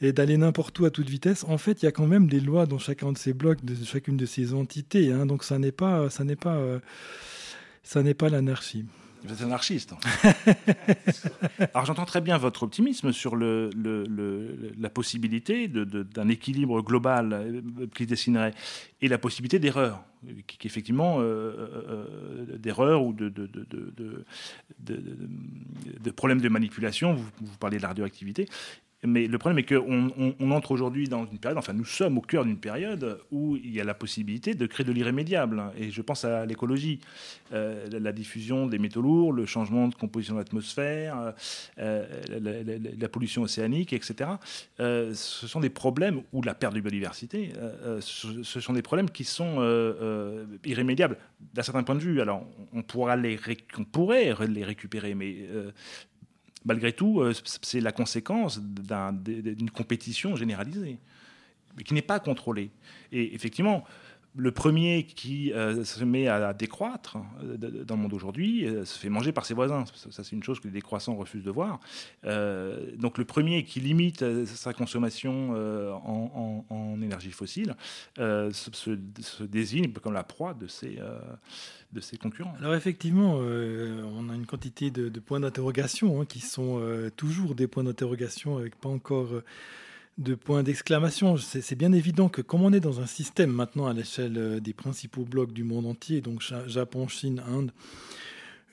[0.00, 2.40] et d'aller n'importe où à toute vitesse, en fait, il y a quand même des
[2.40, 5.12] lois dans chacun de ces blocs, de chacune de ces entités.
[5.12, 6.08] Hein, donc n'est pas,
[6.40, 6.80] pas, euh,
[7.82, 8.84] ça n'est pas l'anarchie.
[9.24, 9.94] Vous êtes anarchiste.
[11.74, 13.70] Alors j'entends très bien votre optimisme sur le,
[14.78, 18.52] la possibilité d'un équilibre global euh, qui dessinerait
[19.00, 20.04] et la possibilité d'erreur,
[20.46, 24.24] qui, effectivement euh, euh, d'erreur ou de, de,
[26.10, 27.14] problèmes de manipulation.
[27.14, 28.46] Vous, vous parlez de la radioactivité.
[29.06, 32.20] Mais le problème est qu'on on, entre aujourd'hui dans une période, enfin nous sommes au
[32.22, 35.62] cœur d'une période où il y a la possibilité de créer de l'irrémédiable.
[35.76, 37.00] Et je pense à l'écologie,
[37.52, 41.34] euh, la diffusion des métaux lourds, le changement de composition de l'atmosphère,
[41.78, 42.06] euh,
[42.98, 44.30] la, pollution océanique, etc.
[44.80, 47.52] Euh, ce sont des problèmes, ou la perte de biodiversité,
[48.00, 49.60] ce, sont des problèmes qui sont
[50.64, 51.18] irrémédiables
[51.52, 52.20] d'un certain point de vue.
[52.20, 53.16] Alors on, pourra
[53.78, 55.46] on pourrait les récupérer, mais
[56.64, 60.98] malgré tout, euh, c'est la conséquence d'une compétition généralisée,
[61.84, 62.70] qui n'est pas contrôlée.
[63.12, 63.84] Et effectivement,
[64.36, 69.08] le premier qui euh, se met à, décroître euh, dans le monde aujourd'hui se fait
[69.08, 69.84] manger par ses voisins.
[69.94, 71.80] Ça, c'est une chose que les décroissants refusent de voir.
[72.24, 75.54] donc le premier qui limite sa consommation
[76.04, 77.76] en, énergie fossile
[78.16, 80.98] se, désigne comme la proie de ces,
[81.94, 82.54] de ses concurrents.
[82.60, 87.54] Alors effectivement, euh, on a une quantité de, points d'interrogation hein, qui sont euh, toujours
[87.54, 89.44] des points d'interrogation avec pas encore euh,
[90.18, 91.36] de points d'exclamation.
[91.36, 95.24] C'est bien évident que comme on est dans un système maintenant à l'échelle des principaux
[95.24, 97.72] blocs du monde entier, donc Japon, Chine, Inde,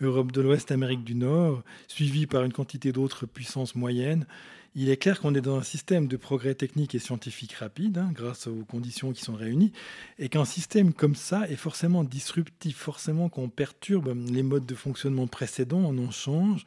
[0.01, 4.25] Europe de l'Ouest, Amérique du Nord, suivi par une quantité d'autres puissances moyennes.
[4.73, 8.09] Il est clair qu'on est dans un système de progrès technique et scientifique rapide, hein,
[8.13, 9.73] grâce aux conditions qui sont réunies,
[10.17, 15.27] et qu'un système comme ça est forcément disruptif, forcément qu'on perturbe les modes de fonctionnement
[15.27, 16.65] précédents, on en change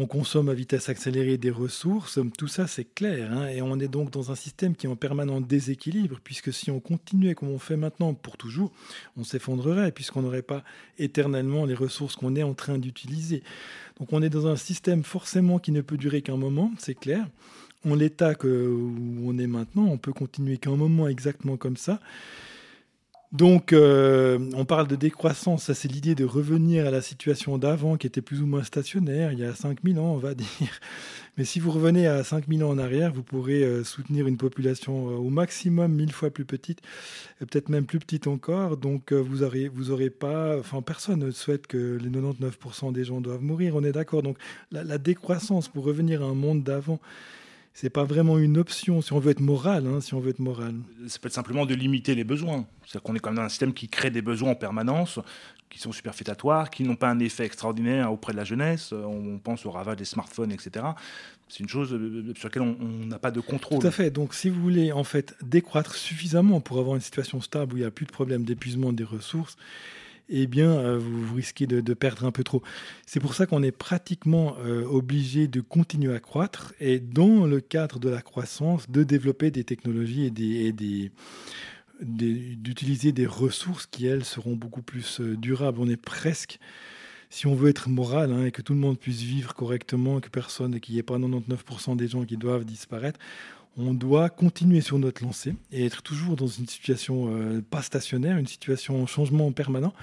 [0.00, 3.88] on consomme à vitesse accélérée des ressources, tout ça c'est clair, hein, et on est
[3.88, 7.58] donc dans un système qui est en permanent déséquilibre, puisque si on continuait comme on
[7.58, 8.70] fait maintenant pour toujours,
[9.16, 10.62] on s'effondrerait, puisqu'on n'aurait pas
[10.98, 13.42] éternellement les ressources qu'on est en train d'utiliser.
[13.98, 17.26] Donc on est dans un système forcément qui ne peut durer qu'un moment, c'est clair.
[17.84, 21.98] En l'état où on est maintenant, on peut continuer qu'un moment exactement comme ça.
[23.32, 27.98] Donc, euh, on parle de décroissance, ça c'est l'idée de revenir à la situation d'avant
[27.98, 30.80] qui était plus ou moins stationnaire, il y a 5000 ans, on va dire.
[31.36, 35.10] Mais si vous revenez à 5000 ans en arrière, vous pourrez euh, soutenir une population
[35.10, 36.80] euh, au maximum 1000 fois plus petite,
[37.40, 38.78] peut-être même plus petite encore.
[38.78, 43.42] Donc, vous aurez, vous pas, enfin, personne ne souhaite que les 99% des gens doivent
[43.42, 44.22] mourir, on est d'accord.
[44.22, 44.38] Donc,
[44.72, 46.98] la décroissance pour revenir à un monde d'avant,
[47.80, 49.86] c'est pas vraiment une option si on veut être moral.
[49.86, 50.74] Hein, si on veut être moral.
[51.06, 52.66] Ça peut être simplement de limiter les besoins.
[52.82, 55.20] C'est-à-dire qu'on est quand même dans un système qui crée des besoins en permanence,
[55.70, 58.92] qui sont superfétatoires, qui n'ont pas un effet extraordinaire auprès de la jeunesse.
[58.92, 60.86] On pense au ravage des smartphones, etc.
[61.48, 63.78] C'est une chose euh, sur laquelle on n'a pas de contrôle.
[63.78, 64.10] Tout à fait.
[64.10, 67.80] Donc, si vous voulez en fait décroître suffisamment pour avoir une situation stable où il
[67.80, 69.56] n'y a plus de problème d'épuisement des ressources,
[70.28, 72.62] eh bien, euh, vous, risquez de, perdre un peu trop.
[73.06, 77.60] C'est pour ça qu'on est pratiquement euh, obligé de continuer à croître et dans le
[77.60, 81.10] cadre de la croissance, de développer des technologies et des,
[82.00, 85.80] d'utiliser des ressources qui, elles, seront beaucoup plus euh, durables.
[85.80, 86.58] On est presque,
[87.30, 90.28] si on veut être moral hein, et que tout le monde puisse vivre correctement, que
[90.28, 93.18] personne, qu'il n'y ait pas 99% des gens qui doivent disparaître,
[93.78, 98.36] on doit continuer sur notre lancée et être toujours dans une situation euh, pas stationnaire,
[98.36, 99.94] une situation en changement permanent,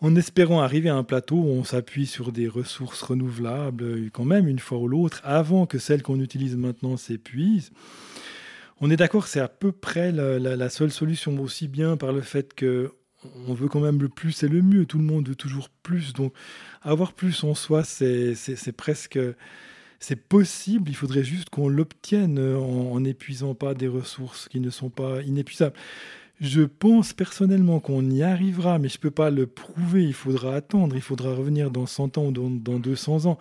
[0.00, 4.24] en espérant arriver à un plateau où on s'appuie sur des ressources renouvelables euh, quand
[4.24, 7.72] même une fois ou l'autre, avant que celles qu'on utilise maintenant s'épuisent.
[8.80, 12.54] On est d'accord, c'est à peu près la, seule solution, aussi bien par le fait
[12.54, 12.94] que
[13.46, 16.14] on veut quand même le plus et le mieux, tout le monde veut toujours plus,
[16.14, 16.32] donc
[16.80, 19.18] avoir plus en soi, c'est presque
[20.00, 24.90] c'est possible, il faudrait juste qu'on l'obtienne en n'épuisant pas des ressources qui ne sont
[24.90, 25.76] pas inépuisables.
[26.40, 30.04] Je pense personnellement qu'on y arrivera, mais je ne peux pas le prouver.
[30.04, 33.38] Il faudra attendre, il faudra revenir dans 100 ans ou dans, 200 ans.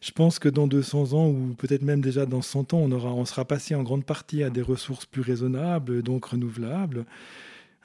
[0.00, 3.44] Je pense que dans 200 ans, ou peut-être même déjà dans 100 ans, on sera
[3.44, 7.04] passé en grande partie à des ressources plus raisonnables, donc renouvelables.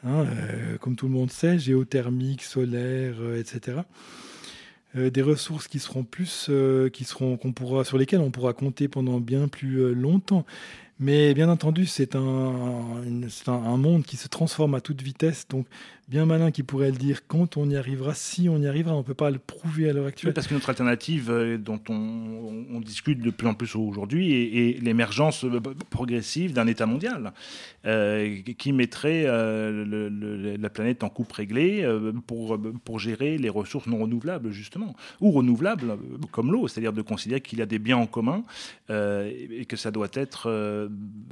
[0.05, 3.79] Hein, euh, comme tout le monde sait, géothermique, solaire, euh, etc.
[4.95, 8.53] Euh, des ressources qui seront plus, euh, qui seront, qu'on pourra, sur lesquelles on pourra
[8.53, 10.45] compter pendant bien plus euh, longtemps.
[10.99, 12.21] Mais bien entendu, c'est un,
[13.47, 15.47] un, monde qui se transforme à toute vitesse.
[15.49, 15.65] Donc,
[16.07, 18.93] bien malin qui pourrait le dire quand on y arrivera, si on y arrivera.
[18.93, 20.33] On ne peut pas le prouver à l'heure actuelle.
[20.33, 25.45] parce que notre alternative euh, dont on, discute de plus en plus aujourd'hui est, l'émergence
[25.45, 27.31] euh, progressive d'un État mondial
[27.85, 31.87] euh, qui mettrait la planète en coupe réglée
[32.27, 35.97] pour, pour gérer les ressources non renouvelables, justement, ou renouvelables
[36.31, 38.43] comme l'eau, c'est-à-dire de considérer qu'il y a des biens en commun
[38.89, 40.82] et que ça doit être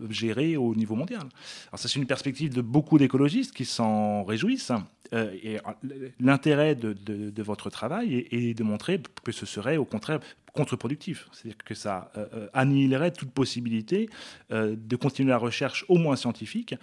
[0.10, 1.22] géré au niveau mondial.
[1.70, 4.72] Alors ça, c'est une perspective de beaucoup d'écologistes qui s'en réjouissent.
[5.14, 10.20] Euh, et euh, l'intérêt de, votre travail est, de montrer que ce serait au contraire
[10.54, 11.30] contre-productif.
[11.32, 14.10] C'est-à-dire que ça euh, annihilerait toute possibilité
[14.50, 16.76] de continuer la recherche au moins scientifique,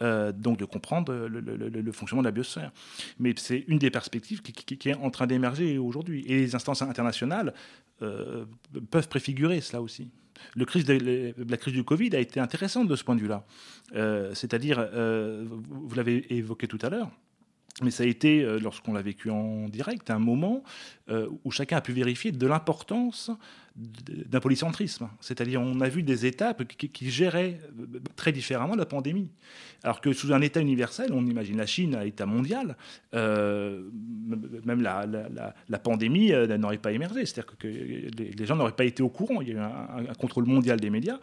[0.00, 2.70] donc de comprendre le, fonctionnement de la biosphère.
[3.18, 6.24] Mais c'est une des perspectives qui, est en train d'émerger aujourd'hui.
[6.26, 7.54] Et les instances internationales
[7.98, 10.10] peuvent préfigurer cela aussi.
[10.56, 13.44] La crise du Covid a été intéressante de ce point de vue-là.
[14.34, 17.10] C'est-à-dire, vous l'avez évoqué tout à l'heure,
[17.82, 20.62] mais ça a été, euh, lorsqu'on l'a vécu en direct, un moment
[21.08, 23.32] euh, où chacun a pu vérifier de l'importance
[23.74, 25.08] d'un polycentrisme.
[25.20, 29.28] C'est-à-dire, on a vu des étapes qui, géraient euh, très différemment la pandémie.
[29.82, 32.76] Alors que sous un État universel, on imagine la Chine à État mondial,
[33.12, 37.26] même la, pandémie n'aurait pas émergé.
[37.26, 39.40] C'est-à-dire que, les, gens n'auraient pas été au courant.
[39.40, 41.18] Il y a eu un contrôle mondial des médias.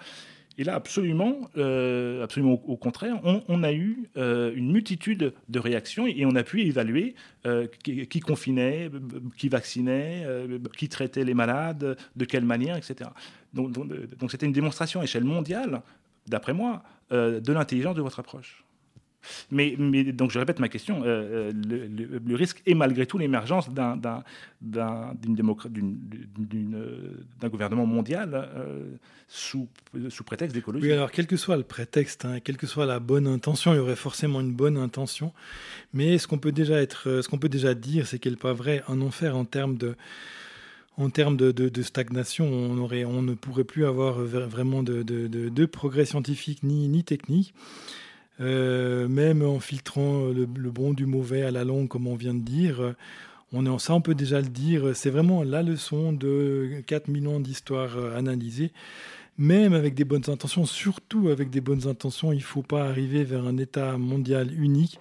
[0.57, 6.25] Et là, absolument, euh, au, contraire, on, a eu euh, une multitude de réactions et
[6.25, 8.89] on a pu évaluer euh, qui, confinait,
[9.37, 10.25] qui vaccinait,
[10.77, 13.09] qui traitait les malades, de quelle manière, etc.
[13.53, 13.77] Donc,
[14.29, 15.81] c'était une démonstration à échelle mondiale,
[16.27, 18.63] d'après moi, de l'intelligence de votre approche.
[19.51, 19.75] Mais,
[20.13, 24.23] donc je répète ma question, euh, euh, le, risque est malgré tout l'émergence d'un
[27.43, 28.95] gouvernement mondial euh,
[29.27, 29.67] sous,
[30.25, 30.85] prétexte d'écologie.
[30.85, 33.77] Oui, alors quel que soit le prétexte, hein, quelle que soit la bonne intention, il
[33.77, 35.33] y aurait forcément une bonne intention.
[35.93, 36.83] Mais ce qu'on peut déjà
[37.73, 39.95] dire, c'est qu'elle n'est pas vrai un enfer en termes de
[40.97, 46.89] en termes de, stagnation, on, ne pourrait plus avoir vraiment de, de progrès scientifique ni,
[46.89, 47.55] ni technique.
[48.41, 52.39] Euh, même en filtrant le, bon du mauvais à la longue, comme on vient de
[52.43, 52.95] dire.
[53.53, 54.95] On est, ça, on peut déjà le dire.
[54.95, 58.71] C'est vraiment la leçon de 4 millions d'histoires euh, analysées.
[59.37, 63.23] Même avec des bonnes intentions, surtout avec des bonnes intentions, il ne faut pas arriver
[63.23, 64.99] vers un État mondial unique.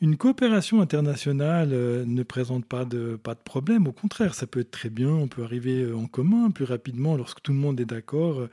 [0.00, 3.86] Une coopération internationale euh, ne présente pas de, pas de problème.
[3.86, 5.08] Au contraire, ça peut être très bien.
[5.08, 8.48] On peut arriver en commun plus rapidement lorsque tout le monde est d'accord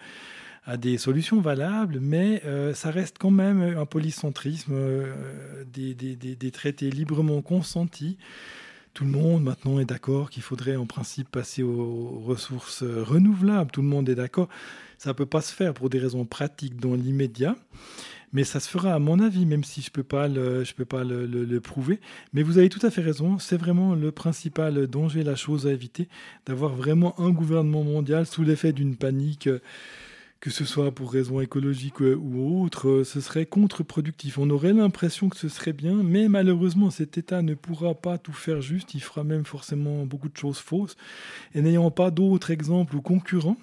[0.65, 6.15] à des solutions valables, mais euh, ça reste quand même un polycentrisme, euh, des, des,
[6.15, 8.17] des, traités librement consentis.
[8.93, 13.71] Tout le monde maintenant est d'accord qu'il faudrait en principe passer aux ressources renouvelables.
[13.71, 14.49] Tout le monde est d'accord.
[14.97, 17.55] Ça ne peut pas se faire pour des raisons pratiques dans l'immédiat.
[18.33, 20.73] Mais ça se fera à mon avis, même si je ne peux pas, le, je
[20.73, 21.99] peux pas le, le, prouver.
[22.33, 25.71] Mais vous avez tout à fait raison, c'est vraiment le principal danger, la chose à
[25.71, 26.07] éviter,
[26.45, 29.49] d'avoir vraiment un gouvernement mondial sous l'effet d'une panique
[30.41, 34.39] que ce soit pour raisons écologiques ou autres, ce serait contre-productif.
[34.39, 38.33] On aurait l'impression que ce serait bien, mais malheureusement, cet État ne pourra pas tout
[38.33, 38.95] faire juste.
[38.95, 40.97] Il fera même forcément beaucoup de choses fausses.
[41.53, 43.57] Et n'ayant pas d'autres exemples ou concurrents,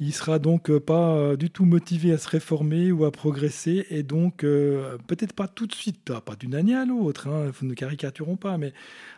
[0.00, 4.42] il sera donc pas du tout motivé à se réformer ou à progresser, et donc
[4.42, 8.58] euh, peut-être pas tout de suite, pas d'une année à l'autre, hein, ne caricaturons pas,
[8.58, 8.72] mais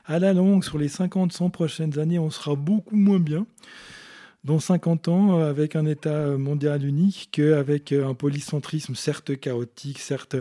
[0.04, 3.46] à la longue, sur les 50-100 prochaines années, on sera beaucoup moins bien
[4.46, 9.98] dans 50 ans euh, avec un État mondial unique qu'avec euh, un polycentrisme certes chaotique,
[9.98, 10.36] certes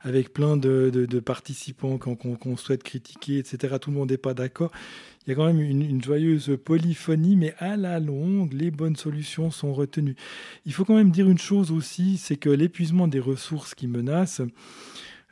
[0.00, 3.76] avec plein de, participants qu'on souhaite critiquer, etc.
[3.80, 4.70] Tout le monde n'est pas d'accord.
[5.26, 9.50] Il y a quand même une, joyeuse polyphonie, mais à la longue, les bonnes solutions
[9.50, 10.16] sont retenues.
[10.66, 14.42] Il faut quand même dire une chose aussi, c'est que l'épuisement des ressources qui menacent,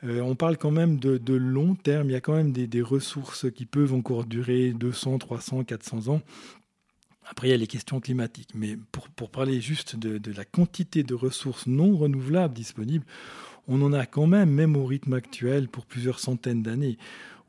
[0.05, 2.83] euh, on parle quand même de, long terme, il y a quand même des, des
[2.83, 6.23] ressources qui peuvent encore durer 200, 300, 400 ans.
[7.29, 8.51] Après, il y a les questions climatiques.
[8.55, 13.05] Mais pour, pour parler juste de, la quantité de ressources non renouvelables disponibles,
[13.69, 16.99] on en a quand même, même au rythme actuel, pour plusieurs centaines d'années.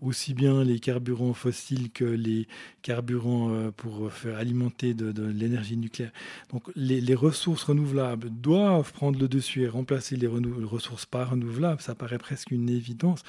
[0.01, 2.45] Aussi bien les carburants fossiles que les
[2.81, 6.11] carburants euh, pour faire alimenter de, l'énergie nucléaire.
[6.51, 11.81] Donc les, les, ressources renouvelables doivent prendre le dessus et remplacer les, ressources pas renouvelables.
[11.81, 13.23] Ça paraît presque une évidence.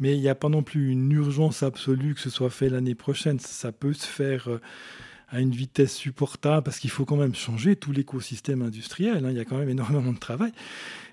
[0.00, 2.94] Mais il n'y a pas non plus une urgence absolue que ce soit fait l'année
[2.94, 3.38] prochaine.
[3.38, 4.48] Ça peut se faire.
[4.48, 4.60] Euh,
[5.34, 9.24] à une vitesse supportable, parce qu'il faut quand même changer tout l'écosystème industriel.
[9.26, 9.30] Hein.
[9.30, 10.52] il y a quand même énormément de travail.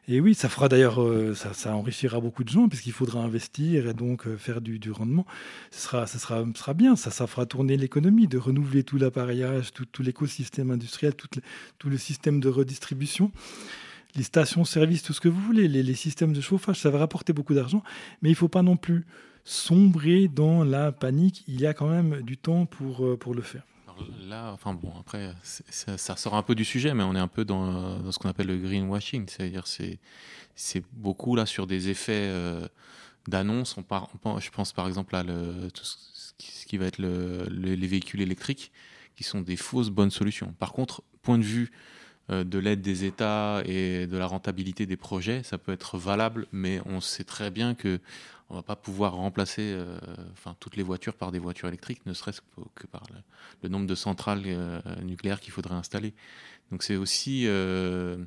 [0.08, 3.96] Et oui, ça fera d'ailleurs, euh, ça, enrichira beaucoup de gens, puisqu'il faudra investir et
[3.96, 5.26] donc euh, faire du, rendement.
[5.72, 10.04] Ce sera, ça sera, sera bien, ça, fera tourner l'économie, de renouveler tout l'appareillage, tout,
[10.04, 13.32] l'écosystème industriel, tout le, système de redistribution
[14.16, 17.54] les stations-service, tout ce que vous voulez, les, systèmes de chauffage, ça va rapporter beaucoup
[17.54, 17.82] d'argent,
[18.22, 19.06] mais il ne faut pas non plus
[19.46, 21.46] sombrer dans la panique.
[21.48, 23.64] Il y a quand même du temps pour, euh, pour le faire
[24.28, 27.46] là, enfin bon, après, ça, sort un peu du sujet, mais on est un peu
[27.46, 30.00] dans, ce qu'on appelle le greenwashing, c'est-à-dire c'est
[30.56, 32.68] c'est beaucoup là sur des effets euh,
[33.28, 33.78] d'annonce.
[33.78, 38.72] On, je pense par exemple à tout ce qui, va être les véhicules électriques,
[39.16, 40.54] qui sont des fausses bonnes solutions.
[40.60, 41.72] Par contre, point de vue
[42.32, 46.82] de l'aide des États et de la rentabilité des projets, ça peut être valable, mais
[46.86, 48.00] on sait très bien que
[48.52, 49.98] on va pas pouvoir remplacer euh,
[50.34, 52.42] enfin, toutes les voitures par des voitures électriques, ne serait-ce
[52.76, 53.04] que par
[53.64, 56.14] le, nombre de centrales euh, nucléaires qu'il faudrait installer.
[56.70, 58.18] Donc c'est aussi, euh,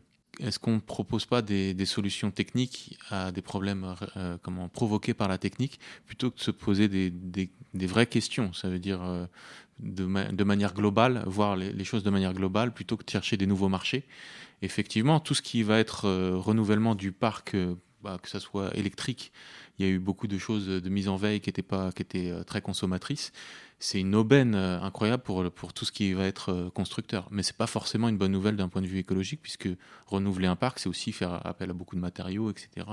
[0.40, 3.94] est-ce qu'on ne propose pas des, solutions techniques à des problèmes
[4.42, 8.78] comment, provoqués par la technique, plutôt que de se poser des, vraies questions Ça veut
[8.78, 9.00] dire
[9.80, 13.46] de, de, manière globale, voir les, choses de manière globale, plutôt que de chercher des
[13.46, 14.04] nouveaux marchés.
[14.62, 17.56] Effectivement, tout ce qui va être renouvellement du parc,
[18.02, 19.32] bah, que ce soit électrique,
[19.78, 22.02] il y a eu beaucoup de choses de mise en veille qui étaient, pas, qui
[22.02, 23.32] étaient euh, très consommatrices.
[23.80, 27.26] C'est une aubaine euh, incroyable pour, pour tout ce qui va être euh, constructeur.
[27.30, 29.68] Mais c'est pas forcément une bonne nouvelle d'un point de vue écologique, puisque
[30.06, 32.86] renouveler un parc, c'est aussi faire appel à beaucoup de matériaux, etc.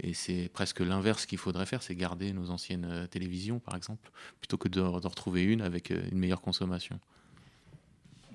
[0.00, 4.56] Et c'est presque l'inverse qu'il faudrait faire, c'est garder nos anciennes télévisions, par exemple, plutôt
[4.56, 7.00] que de, de retrouver une avec une meilleure consommation.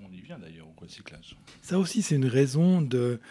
[0.01, 1.37] On y vient d'ailleurs au recyclage.
[1.61, 3.21] Ça aussi, c'est une raison de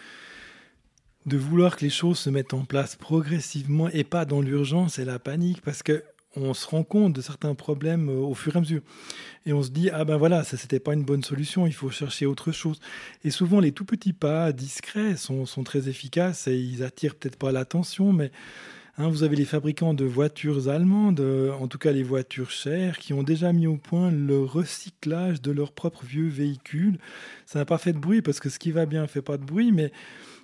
[1.25, 5.05] de vouloir que les choses se mettent en place progressivement et pas dans l'urgence et
[5.05, 6.03] la panique, parce que
[6.35, 8.81] on se rend compte de certains problèmes euh, au fur et à mesure.
[9.45, 11.89] Et on se dit, ah ben voilà, ça c'était pas une bonne solution, il faut
[11.89, 12.79] chercher autre chose.
[13.23, 17.37] Et souvent, les tout petits pas discrets sont, sont très efficaces et ils attirent peut-être
[17.37, 18.31] pas l'attention, mais
[18.99, 22.99] Hein, vous avez les fabricants de voitures allemandes, euh, en tout cas les voitures chères,
[22.99, 26.99] qui ont déjà mis au point le recyclage de leurs propres vieux véhicules.
[27.47, 29.37] Ça n'a pas fait de bruit parce que ce qui va bien ne fait pas
[29.37, 29.91] de bruit, mais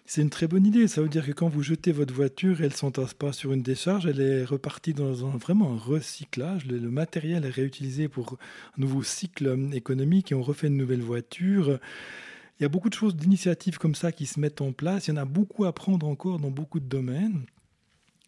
[0.07, 0.87] c'est une très bonne idée.
[0.87, 3.61] Ça veut dire que quand vous jetez votre voiture, elle ne s'entasse pas sur une
[3.61, 6.65] décharge, elle est repartie dans un, vraiment recyclage.
[6.65, 8.39] Le, le, matériel est réutilisé pour
[8.75, 11.79] un nouveau cycle économique et on refait une nouvelle voiture.
[12.59, 15.07] Il y a beaucoup de choses, d'initiatives comme ça qui se mettent en place.
[15.07, 17.45] Il y en a beaucoup à prendre encore dans beaucoup de domaines.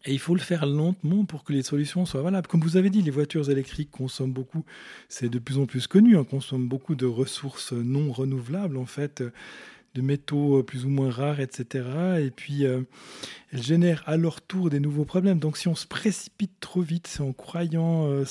[0.04, 2.48] Et il faut le faire lentement pour que les solutions soient valables.
[2.48, 4.64] Comme vous avez dit, les voitures électriques consomment beaucoup,
[5.08, 9.22] c'est de plus en plus connu, hein, consomment beaucoup de ressources non renouvelables, en fait,
[9.94, 11.84] de métaux plus ou moins rares, etc.
[12.20, 12.82] Et puis, euh,
[13.52, 15.38] elles génèrent à leur tour des nouveaux problèmes.
[15.38, 18.24] Donc, si on se précipite trop vite, c'est en croyant, euh,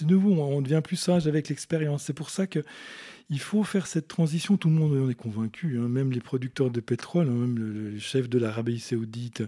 [0.00, 2.04] de nouveau, on devient plus sage avec l'expérience.
[2.04, 2.62] C'est pour ça que
[3.28, 4.56] il faut faire cette transition.
[4.56, 5.88] Tout le monde en est convaincu, hein.
[5.88, 9.42] même les producteurs de pétrole, hein, même le, chef de l'Arabie saoudite,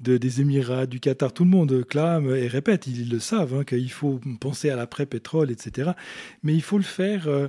[0.00, 3.90] des Émirats, du Qatar, tout le monde clame et répète, ils le savent, hein, qu'il
[3.90, 5.92] faut penser à l'après-pétrole, etc.
[6.42, 7.28] Mais il faut le faire.
[7.28, 7.48] Euh,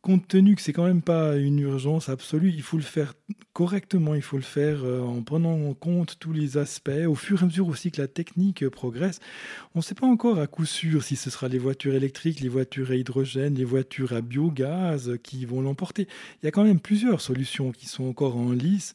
[0.00, 3.14] compte tenu que c'est quand même pas une urgence absolue, il faut le faire
[3.52, 7.40] correctement, il faut le faire euh, en prenant en compte tous les aspects, au fur
[7.40, 9.18] et à mesure aussi que la technique progresse.
[9.74, 12.48] On ne sait pas encore à coup sûr si ce sera les voitures électriques, les
[12.48, 16.06] voitures à hydrogène, les voitures à biogaz qui vont l'emporter.
[16.42, 18.94] Il y a quand même plusieurs solutions qui sont encore en lice.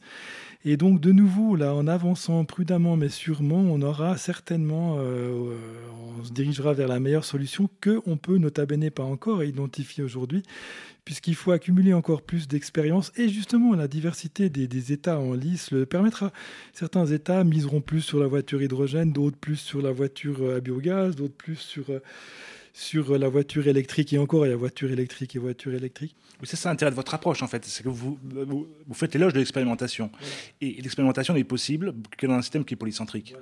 [0.66, 5.56] Et donc, de nouveau, là, en avançant prudemment mais sûrement, on aura certainement, euh,
[6.18, 10.02] on se dirigera vers la meilleure solution que on peut nota bene pas encore identifier
[10.02, 10.42] aujourd'hui,
[11.04, 13.12] puisqu'il faut accumuler encore plus d'expérience.
[13.16, 16.32] Et justement, la diversité des, États en lice le permettra.
[16.72, 21.14] Certains États miseront plus sur la voiture hydrogène, d'autres plus sur la voiture à biogaz,
[21.14, 21.90] d'autres plus sur...
[21.90, 22.00] Euh,
[22.74, 26.16] sur la voiture électrique et encore il y a voiture électrique et voiture électrique.
[26.42, 29.38] C'est ça l'intérêt de votre approche en fait, c'est que vous, vous, faites l'éloge de
[29.38, 30.10] l'expérimentation.
[30.60, 33.34] Et l'expérimentation n'est possible que dans un système qui est polycentrique.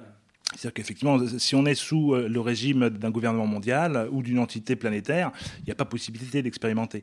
[0.54, 4.76] C'est-à-dire qu'effectivement, si on est sous euh, le régime d'un gouvernement mondial ou d'une entité
[4.76, 7.02] planétaire, il n'y a pas possibilité d'expérimenter.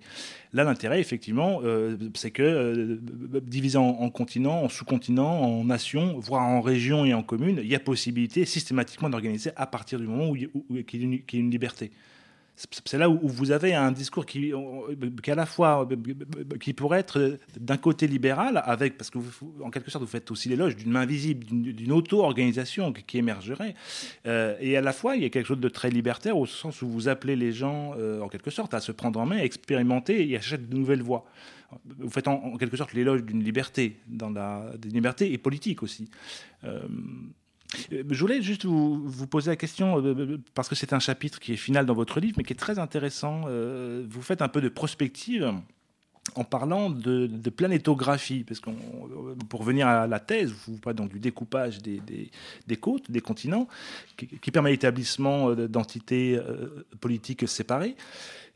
[0.54, 3.00] Là, l'intérêt, effectivement, euh, c'est que euh,
[3.42, 7.74] divisé en, continents, en sous-continents, en nations, voire en régions et en communes, il y
[7.74, 11.90] a possibilité systématiquement d'organiser à partir du moment où, il y a une liberté
[12.86, 14.52] c'est là où, vous avez un discours qui,
[15.24, 15.88] qui à la fois
[16.60, 19.32] qui pourrait être d'un côté libéral avec parce que vous,
[19.64, 23.76] en quelque sorte vous faites aussi l'éloge d'une main visible d'une auto-organisation qui, émergerait
[24.28, 26.82] euh, et à la fois il y a quelque chose de très libertaire au sens
[26.82, 29.44] où vous appelez les gens euh, en quelque sorte à se prendre en main, à
[29.44, 31.26] expérimenter et à chercher de nouvelles voies.
[32.00, 34.72] Vous faites en, quelque sorte l'éloge d'une liberté dans la
[35.22, 36.10] et politique aussi.
[36.64, 36.88] Euh, euh,
[37.92, 41.54] je voulais juste vous, poser la question, euh, euh, parce que c'est un chapitre qui
[41.54, 43.42] est final dans votre livre, mais qui est très intéressant.
[43.42, 45.54] Vous faites un peu de prospective
[46.36, 48.76] en parlant de, planétographie, parce qu'on,
[49.50, 53.68] pour revenir à la thèse, vous parlez donc du découpage des, côtes, des continents,
[54.16, 56.40] qui, permet l'établissement d'entités
[57.00, 57.96] politiques séparées.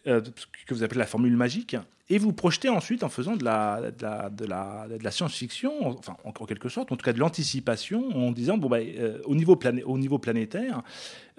[0.06, 0.20] Euh,
[0.68, 1.78] que vous appelez la formule magique,
[2.10, 7.06] et vous projetez ensuite en faisant de la, science-fiction, enfin en, quelque sorte, en tout
[7.06, 10.82] cas de l'anticipation, en disant, bon, bah, euh, au, niveau au niveau planétaire,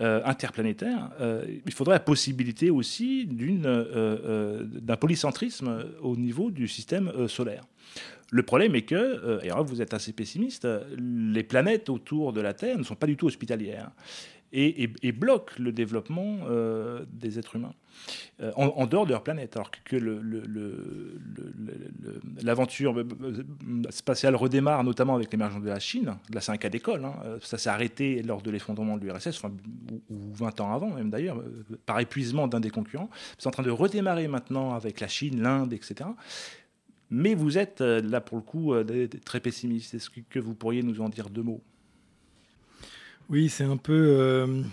[0.01, 1.11] euh, interplanétaire,
[1.67, 7.65] il faudrait la possibilité aussi d'un polycentrisme au niveau du système solaire.
[8.31, 12.55] Le problème est que, et alors vous êtes assez pessimiste, les planètes autour de la
[12.55, 13.91] Terre ne sont pas du tout hospitalières
[14.55, 16.39] et, et, bloquent le développement
[17.13, 17.75] des êtres humains.
[18.41, 19.57] Euh, en, dehors de leur planète.
[19.57, 19.97] Alors que
[22.43, 23.05] l'aventure euh,
[23.91, 26.17] spatiale redémarre notamment avec l'émergence de la Chine.
[26.33, 27.05] Là, c'est un cas d'école.
[27.05, 27.15] Hein.
[27.41, 29.51] Ça s'est arrêté lors de l'effondrement de l'URSS, ou,
[30.11, 33.11] 20 ans avant même d'ailleurs, euh, par épuisement d'un des concurrents.
[33.39, 36.11] C'est en train de redémarrer maintenant avec la Chine, l'Inde, etc.
[37.11, 38.75] Mais vous êtes là pour le coup
[39.25, 39.95] très pessimiste.
[39.95, 41.63] Est-ce que vous pourriez nous en dire deux mots?
[43.31, 44.65] Oui, c'est un peu.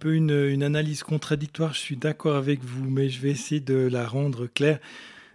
[0.00, 4.06] Peu une, analyse contradictoire, je suis d'accord avec vous, mais je vais essayer de la
[4.06, 4.78] rendre claire.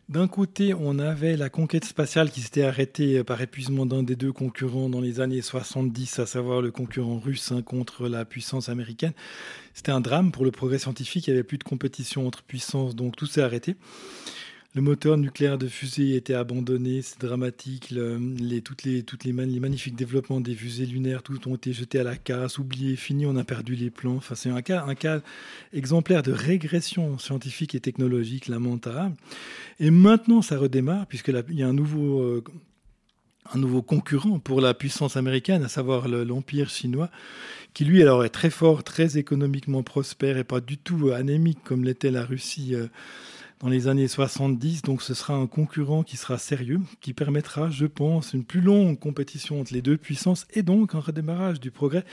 [0.10, 4.34] D'un côté, on avait la conquête spatiale qui s'était arrêtée par épuisement d'un des deux
[4.34, 9.14] concurrents dans les années 70, à savoir le concurrent russe hein, contre la puissance américaine.
[9.74, 12.96] C'était un drame pour le progrès scientifique, il n'y avait plus de compétition entre puissances,
[12.96, 13.76] donc tout s'est arrêté
[14.76, 17.92] le moteur nucléaire de fusée était abandonné, c'est dramatique.
[17.92, 22.58] les, toutes les, magnifiques développements des fusées lunaires, tout ont été jetés à la casse,
[22.58, 24.16] oubliés, fini, on a perdu les plans.
[24.16, 25.22] Enfin, c'est un cas,
[25.74, 29.16] exemplaire de régression scientifique et technologique lamentable.
[29.80, 32.44] Et maintenant, ça redémarre, puisqu'il y a un nouveau, euh,
[33.54, 37.12] un nouveau concurrent pour la puissance américaine, à savoir l'Empire chinois,
[37.76, 41.84] qui lui alors est très fort, très économiquement prospère et pas du tout anémique comme
[41.84, 42.76] l'était la Russie.
[43.64, 44.82] Dans les années 70.
[44.82, 49.00] Donc ce sera un concurrent qui sera sérieux, qui permettra, je pense, une plus longue
[49.00, 52.04] compétition entre les deux puissances et donc un redémarrage du progrès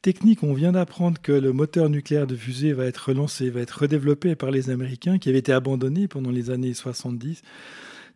[0.00, 0.44] technique.
[0.44, 4.36] On vient d'apprendre que le moteur nucléaire de fusée va être relancé, va être redéveloppé
[4.36, 7.42] par les Américains qui avait été abandonné pendant les années 70.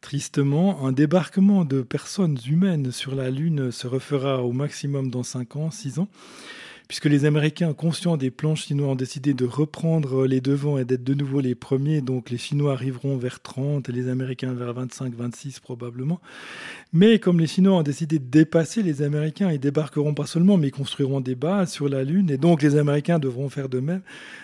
[0.00, 5.56] Tristement, un débarquement de personnes humaines sur la Lune se refera au maximum dans 5
[5.56, 6.08] ans, 6 ans
[6.88, 11.02] puisque les Américains, conscients des plans chinois, ont décidé de reprendre les devants et d'être
[11.02, 12.00] de nouveau les premiers.
[12.00, 16.20] Donc les Chinois arriveront vers 30 et les Américains vers 25, 26 probablement.
[16.92, 20.70] Mais comme les Chinois ont décidé de dépasser les Américains, ils débarqueront pas seulement, mais
[20.70, 24.02] construiront des bases sur la Lune et donc les Américains devront faire de même.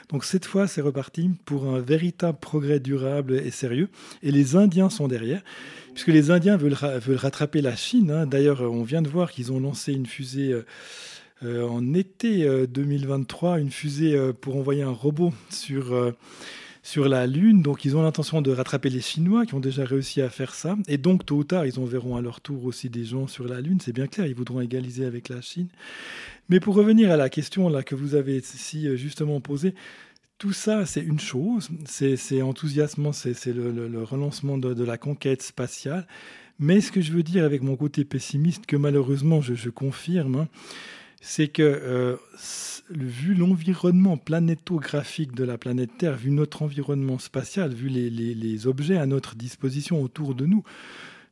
[0.08, 3.88] Donc cette fois, c'est reparti pour un véritable progrès durable et sérieux.
[4.22, 5.42] Et les Indiens sont derrière
[5.94, 6.74] puisque les Indiens veulent,
[7.16, 8.10] rattraper la Chine.
[8.10, 8.26] Hein.
[8.26, 10.54] D'ailleurs, on vient de voir qu'ils ont lancé une fusée
[11.44, 16.14] euh, en été 2023 euh, une fusée euh, pour envoyer un robot sur,
[16.82, 17.62] sur la Lune.
[17.62, 20.76] Donc ils ont l'intention de rattraper les Chinois qui ont déjà réussi à faire ça.
[20.88, 23.60] Et donc tôt ou tard, ils enverront à leur tour aussi des gens sur la
[23.60, 23.78] Lune.
[23.80, 25.68] C'est bien clair, ils voudront égaliser avec la Chine.
[26.48, 29.74] Mais pour revenir à la question là que vous avez si justement posée,
[30.42, 36.04] tout ça, c'est une chose, c'est enthousiasmant, c'est le, relancement de, la conquête spatiale.
[36.58, 40.48] Mais ce que je veux dire avec mon côté pessimiste, que malheureusement je, confirme, hein,
[41.24, 42.16] c'est que euh,
[42.90, 49.06] vu l'environnement planétographique de la planète Terre, vu notre environnement spatial, vu les, objets à
[49.06, 50.64] notre disposition autour de nous,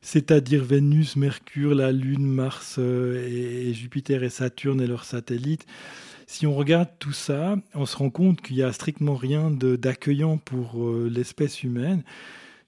[0.01, 5.67] c'est-à-dire Vénus, Mercure, la Lune, Mars euh, Jupiter et Saturne et leurs satellites,
[6.25, 10.37] si on regarde tout ça, on se rend compte qu'il n'y a strictement rien d'accueillant
[10.37, 12.01] pour euh, l'espèce humaine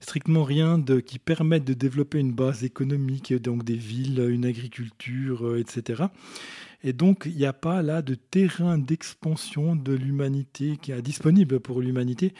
[0.00, 6.04] strictement rien qui permette de développer une base économique, donc des villes, une agriculture, etc.
[6.84, 11.58] Et donc, il n'y a pas là de terrain d'expansion de l'humanité qui est disponible
[11.58, 12.32] pour l'humanité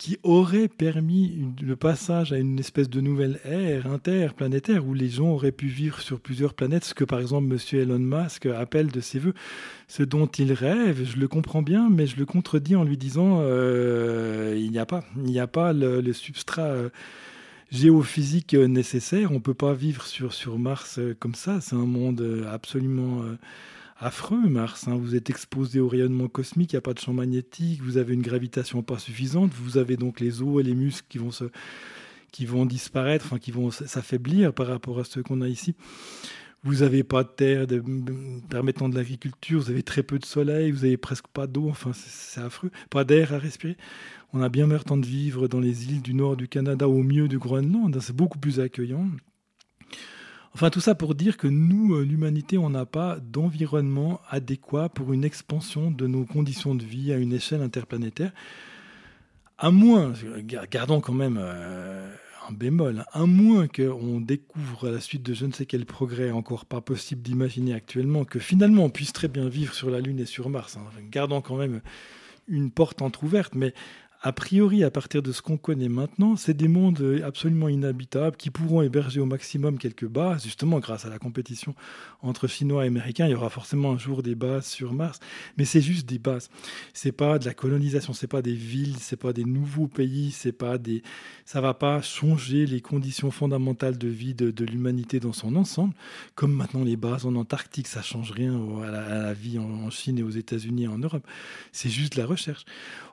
[0.00, 5.28] qui aurait permis le passage à une espèce de nouvelle ère interplanétaire où les gens
[5.28, 7.58] auraient pu vivre sur plusieurs planètes, ce que par exemple M.
[7.78, 9.34] Elon Musk appelle de ses voeux,
[9.88, 11.04] ce dont il rêve.
[11.04, 14.86] Je le comprends bien, mais je le contredis en lui disant euh, il n'y a
[14.86, 16.62] pas, il n'y a pas le, substrat.
[16.62, 16.88] Euh,
[17.70, 19.30] géophysique nécessaire.
[19.30, 21.60] On ne peut pas vivre sur, sur Mars euh, comme ça.
[21.60, 23.22] C'est un monde absolument
[24.00, 24.88] affreux, Mars.
[24.88, 24.96] Hein.
[24.96, 28.14] Vous êtes exposé au rayonnement cosmique, il n'y a pas de champ magnétique, vous avez
[28.14, 31.44] une gravitation pas suffisante, vous avez donc les os et les muscles qui vont, se,
[32.32, 35.74] qui vont disparaître, enfin, qui vont s'affaiblir par rapport à ce qu'on a ici.
[36.62, 37.66] Vous n'avez pas de terre
[38.50, 41.92] permettant de l'agriculture, vous avez très peu de soleil, vous n'avez presque pas d'eau, enfin
[41.94, 43.78] c'est affreux, pas d'air à respirer.
[44.32, 47.02] On a bien meilleur temps de vivre dans les îles du nord du Canada au
[47.02, 49.08] mieux du Groenland, c'est beaucoup plus accueillant.
[50.54, 55.12] Enfin, tout ça pour dire que nous, euh, l'humanité, on n'a pas d'environnement adéquat pour
[55.12, 58.32] une expansion de nos conditions de vie à une échelle interplanétaire.
[59.58, 60.12] À moins,
[60.70, 62.08] gardons quand même euh,
[62.48, 66.30] un bémol, à moins qu'on découvre à la suite de je ne sais quel progrès
[66.30, 70.18] encore pas possible d'imaginer actuellement que finalement on puisse très bien vivre sur la Lune
[70.18, 70.76] et sur Mars.
[70.76, 70.84] Hein.
[71.10, 71.80] Gardons quand même
[72.48, 73.74] une porte entr'ouverte, mais
[74.22, 78.50] a priori, à partir de ce qu'on connaît maintenant, c'est des mondes absolument inhabitables qui
[78.50, 81.74] pourront héberger au maximum quelques bases, justement grâce à la compétition
[82.20, 83.26] entre Chinois et Américains.
[83.26, 85.20] Il y aura forcément un jour des bases sur Mars,
[85.56, 86.50] mais c'est juste des bases.
[86.92, 90.52] C'est pas de la colonisation, c'est pas des villes, c'est pas des nouveaux pays, c'est
[90.52, 91.02] pas des,
[91.46, 95.94] ça va pas changer les conditions fondamentales de vie de, l'humanité dans son ensemble.
[96.34, 100.22] Comme maintenant les bases en Antarctique, ça change rien à la, vie en, Chine et
[100.22, 101.26] aux États-Unis et en Europe.
[101.72, 102.64] C'est juste la recherche.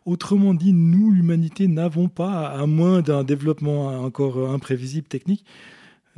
[0.05, 5.45] Autrement dit, nous, l'humanité, n'avons pas, à moins d'un développement encore imprévisible technique,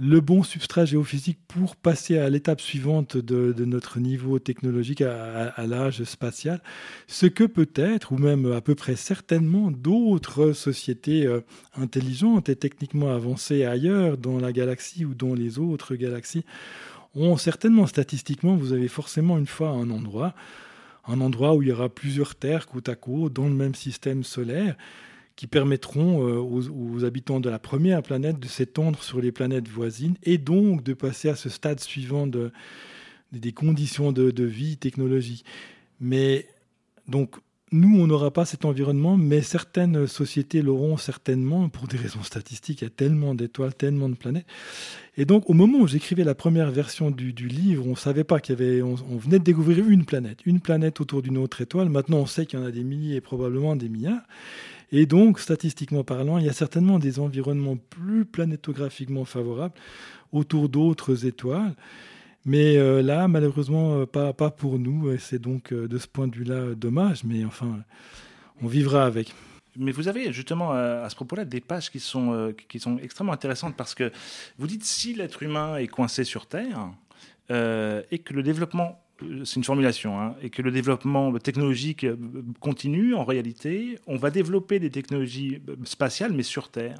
[0.01, 6.03] le bon substrat géophysique pour passer à l'étape suivante de, notre niveau technologique à, l'âge
[6.05, 6.61] spatial,
[7.07, 11.41] ce que peut-être, ou même à peu près certainement, d'autres sociétés euh,
[11.75, 16.45] intelligentes et techniquement avancées ailleurs dans la galaxie ou dans les autres galaxies
[17.15, 20.33] ont certainement, statistiquement, vous avez forcément une fois un endroit
[21.09, 24.23] un endroit où il y aura plusieurs terres côte à côte dans le même système
[24.23, 24.77] solaire
[25.35, 30.15] qui permettront euh, aux, habitants de la première planète de s'étendre sur les planètes voisines
[30.23, 32.51] et donc de passer à ce stade suivant de,
[33.31, 35.45] des conditions de, de vie technologique.
[36.01, 36.45] Mais
[37.07, 37.37] donc
[37.71, 42.81] nous, on n'aura pas cet environnement, mais certaines sociétés l'auront certainement pour des raisons statistiques.
[42.81, 44.45] Il y a tellement d'étoiles, tellement de planètes.
[45.17, 48.39] Et donc, au moment où j'écrivais la première version du, livre, on ne savait pas
[48.39, 48.81] qu'il y avait.
[48.81, 51.89] On, venait de découvrir une planète, une planète autour d'une autre étoile.
[51.89, 54.23] Maintenant, on sait qu'il y en a des milliers et probablement des milliards.
[54.91, 59.75] Et donc, statistiquement parlant, il y a certainement des environnements plus planétographiquement favorables
[60.31, 61.75] autour d'autres étoiles.
[62.45, 65.17] Mais euh, là, malheureusement, euh, pas, pas pour nous.
[65.17, 67.23] C'est donc euh, de ce point de vue-là dommage.
[67.23, 67.79] Mais enfin,
[68.61, 69.33] on vivra avec.
[69.75, 73.77] Mais vous avez justement à ce propos-là des pages qui sont, qui sont extrêmement intéressantes
[73.77, 74.11] parce que
[74.57, 76.89] vous dites si l'être humain est coincé sur Terre
[77.49, 78.99] et que le développement
[79.43, 82.15] c'est une formulation, hein, et que le développement technologique euh,
[82.59, 86.97] continue, en réalité, on va développer des technologies euh, spatiales, mais sur Terre.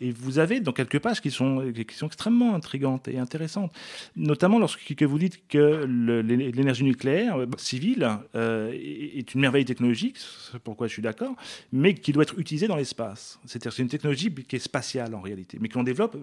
[0.00, 3.72] Et vous avez donc quelques pages qui sont, qui sont extrêmement intrigantes et intéressantes,
[4.16, 10.16] notamment lorsque vous dites que l'énergie nucléaire euh, civile est une merveille technologique,
[10.64, 11.36] pourquoi je suis d'accord,
[11.72, 13.38] mais qui doit être utilisée dans l'espace.
[13.44, 16.16] C'est-à-dire c'est une technologie qui est spatiale en réalité, mais qu'on développe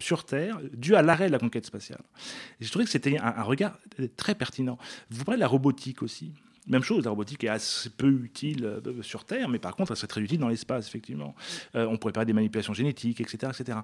[0.00, 2.02] sur Terre, dû à l'arrêt de la conquête spatiale.
[2.60, 3.78] Et je trouvais que c'était un regard
[4.16, 4.63] très pertinent
[5.10, 6.32] vous parlez de la robotique aussi.
[6.66, 9.98] Même chose, la robotique est assez peu utile euh, sur Terre, mais par contre, elle
[9.98, 11.34] serait très utile dans l'espace, effectivement.
[11.74, 13.52] Euh, on pourrait parler des manipulations génétiques, etc.
[13.58, 13.78] etc.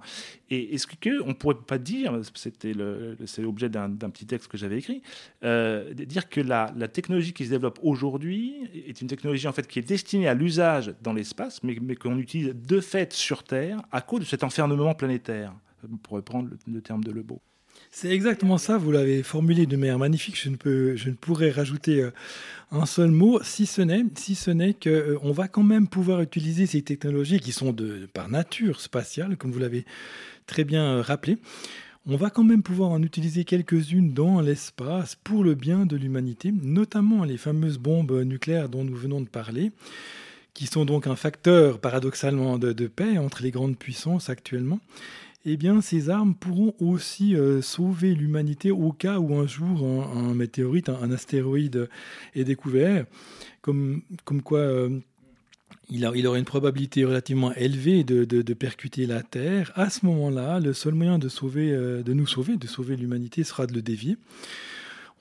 [0.48, 2.72] Et est-ce qu'on ne pourrait pas dire, c'était
[3.26, 5.02] c'est l'objet d'un petit texte que j'avais écrit,
[5.44, 9.78] euh, dire que la, technologie qui se développe aujourd'hui est une technologie en fait qui
[9.78, 14.00] est destinée à l'usage dans l'espace, mais, mais qu'on utilise de fait sur Terre à
[14.00, 15.52] cause de cet enfermement planétaire,
[16.02, 17.40] pour reprendre le terme de Lebeau.
[17.93, 20.41] C'est exactement ça, vous l'avez formulé de manière magnifique.
[20.41, 22.12] Je ne, peux, je ne pourrais rajouter euh,
[22.70, 24.38] un seul mot, si ce n'est si
[24.86, 29.51] euh, va quand même pouvoir utiliser ces technologies qui sont de, par nature spatiales, comme
[29.51, 29.84] vous l'avez
[30.47, 31.38] très bien euh, rappelé.
[32.07, 36.53] On va quand même pouvoir en utiliser quelques-unes dans l'espace pour le bien de l'humanité,
[36.62, 39.72] notamment les fameuses bombes nucléaires dont nous venons de parler,
[40.55, 44.78] qui sont donc un facteur paradoxalement de paix entre les grandes puissances actuellement
[45.47, 50.34] eh bien, ces armes pourront aussi euh, sauver l'humanité au cas où un jour un,
[50.34, 51.88] météorite, un, astéroïde
[52.34, 53.07] est découvert,
[53.62, 55.01] comme, comme quoi euh,
[55.88, 59.72] il, il, aurait une probabilité relativement élevée de, de, percuter la Terre.
[59.76, 63.43] À ce moment-là, le seul moyen de, sauver, euh, de nous sauver, de sauver l'humanité,
[63.43, 64.18] sera de le dévier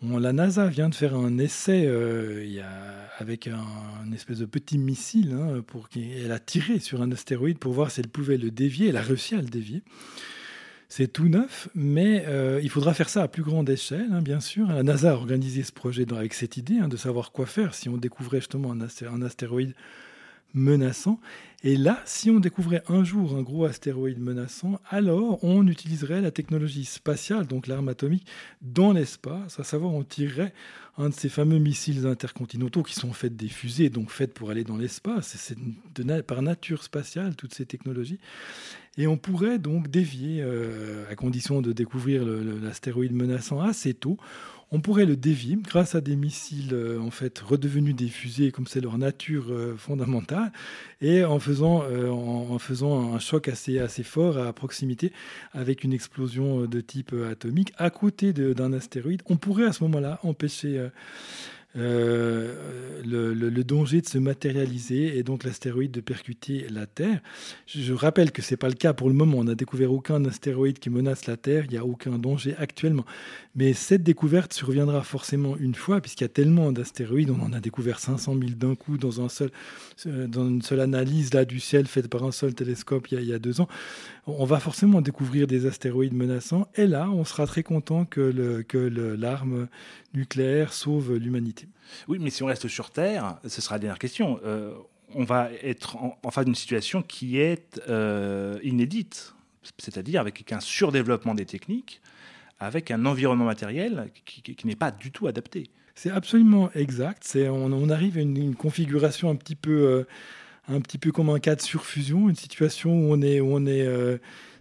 [0.02, 2.62] la NASA vient de faire un essai euh,
[3.18, 5.34] avec un, espèce de petit missile.
[5.34, 8.89] Hein, pour, elle a tiré sur un astéroïde pour voir si elle pouvait le dévier.
[8.89, 9.84] Elle a réussi à le dévier.
[10.88, 14.39] C'est tout neuf, mais euh, il faudra faire ça à plus grande échelle, hein, bien
[14.39, 14.68] sûr.
[14.68, 17.89] La NASA a organisé ce projet avec cette idée hein, de savoir quoi faire si
[17.89, 19.76] on découvrait justement un astéroïde
[20.54, 21.20] menaçant.
[21.62, 26.32] Et là, si on découvrait un jour un gros astéroïde menaçant, alors on utiliserait la
[26.32, 28.26] technologie spatiale, donc l'arme atomique,
[28.62, 30.53] dans l'espace, à savoir on tirerait
[30.97, 34.64] un de ces fameux missiles intercontinentaux qui sont faits des fusées, donc faites pour aller
[34.64, 35.36] dans l'espace.
[35.38, 35.57] C'est
[36.24, 38.20] par nature spatiale, toutes ces technologies.
[38.97, 44.18] Et on pourrait donc dévier, euh, à condition de découvrir l'astéroïde menaçant assez tôt,
[44.72, 48.68] on pourrait le dévier grâce à des missiles euh, en fait redevenus des fusées comme
[48.68, 50.52] c'est leur nature euh, fondamentale
[51.02, 55.12] et en faisant, euh, un choc assez, fort à proximité
[55.54, 59.22] avec une explosion de type atomique à côté d'un astéroïde.
[59.28, 60.90] On pourrait à ce moment-là empêcher
[61.76, 67.20] le, danger de se matérialiser et donc l'astéroïde de percuter la Terre.
[67.66, 69.38] Je, rappelle que ce n'est pas le cas pour le moment.
[69.38, 71.66] On n'a découvert aucun astéroïde qui menace la Terre.
[71.66, 73.06] Il n'y a aucun danger actuellement.
[73.60, 77.30] Mais cette découverte surviendra forcément une fois, puisqu'il y a tellement d'astéroïdes.
[77.30, 79.51] On en a découvert 500 000 d'un coup dans, un seul,
[80.05, 83.34] euh, dans une seule analyse là, du ciel faite par un seul télescope il y,
[83.34, 83.68] a, deux ans.
[84.28, 86.70] On va forcément découvrir des astéroïdes menaçants.
[86.76, 88.22] Et là, on sera très content que
[89.20, 89.68] l'arme
[90.14, 91.68] nucléaire sauve l'humanité.
[92.07, 94.39] Oui, mais si on reste sur Terre, ce sera la dernière question.
[94.45, 94.72] Euh,
[95.16, 99.34] on va être en, face d'une situation qui est euh, inédite,
[99.80, 101.99] c'est-à-dire avec un surdéveloppement des techniques,
[102.60, 105.70] avec un environnement matériel qui, n'est pas du tout adapté.
[105.95, 107.38] C'est absolument exact.
[107.49, 110.03] On, arrive à une, configuration un petit peu, euh,
[110.68, 113.66] un petit peu comme un cas de surfusion, une situation où on est, où on
[113.66, 113.86] est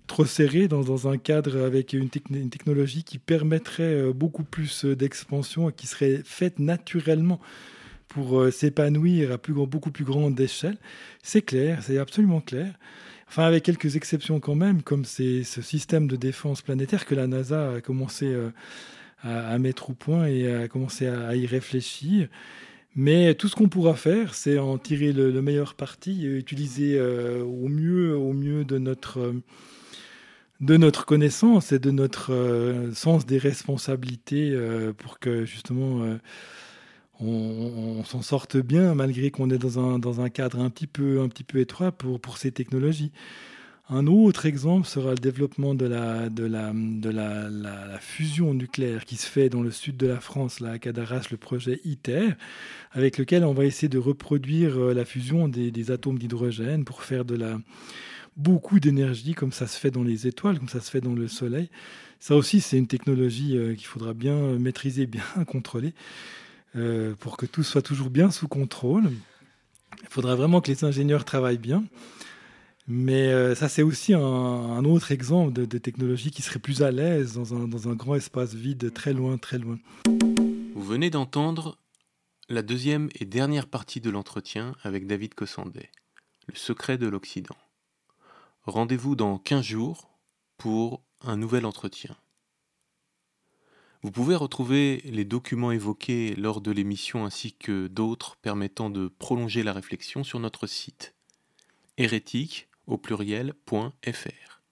[0.08, 5.68] trop serré dans, un cadre avec une, technologie qui permettrait euh, beaucoup plus euh, d'expansion
[5.68, 7.38] et qui serait faite naturellement
[8.08, 10.78] pour euh, s'épanouir à beaucoup plus grande échelle.
[11.22, 12.72] C'est clair, c'est absolument clair.
[13.28, 17.26] Enfin, avec quelques exceptions quand même, comme c'est ce système de défense planétaire que la
[17.26, 18.34] NASA a commencé
[19.22, 22.28] à, mettre au point et a commencé à, y réfléchir.
[22.96, 28.16] Mais tout ce qu'on pourra faire, c'est en tirer le, meilleur parti utiliser au mieux,
[28.16, 29.34] au mieux de notre
[30.60, 36.04] de notre connaissance et de notre euh, sens des responsabilités euh, pour que justement
[37.22, 37.24] euh,
[37.98, 41.20] on, s'en sorte bien malgré qu'on est dans un, dans un cadre un petit peu,
[41.20, 43.12] un petit peu étroit pour, pour ces technologies.
[43.90, 49.16] Un autre exemple sera le développement de la, de la, de la, fusion nucléaire qui
[49.16, 52.34] se fait dans le sud de la France, là, à Cadarache, le projet ITER,
[52.92, 57.24] avec lequel on va essayer de reproduire la fusion des, des atomes d'hydrogène pour faire
[57.24, 57.58] de la,
[58.38, 61.28] beaucoup d'énergie, comme ça se fait dans les étoiles, comme ça se fait dans le
[61.28, 61.68] Soleil.
[62.20, 65.92] Ça aussi, c'est une technologie euh, qu'il faudra bien maîtriser, bien contrôler,
[66.76, 69.10] euh, pour que tout soit toujours bien sous contrôle.
[70.02, 71.84] Il faudra vraiment que les ingénieurs travaillent bien.
[72.86, 77.34] Mais euh, ça, c'est aussi un, autre exemple de, technologie qui serait plus à l'aise
[77.34, 79.78] dans un, dans un grand espace vide, très loin, très loin.
[80.74, 81.78] Vous venez d'entendre
[82.48, 85.90] la deuxième et dernière partie de l'entretien avec David Cossandet,
[86.46, 87.56] le secret de l'Occident.
[88.64, 90.10] Rendez-vous dans 15 jours
[90.56, 92.16] pour un nouvel entretien.
[94.02, 99.64] Vous pouvez retrouver les documents évoqués lors de l'émission ainsi que d'autres permettant de prolonger
[99.64, 101.14] la réflexion sur notre site
[101.96, 104.62] hérétique au pluriel.fr.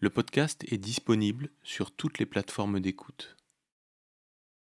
[0.00, 3.36] Le podcast est disponible sur toutes les plateformes d'écoute.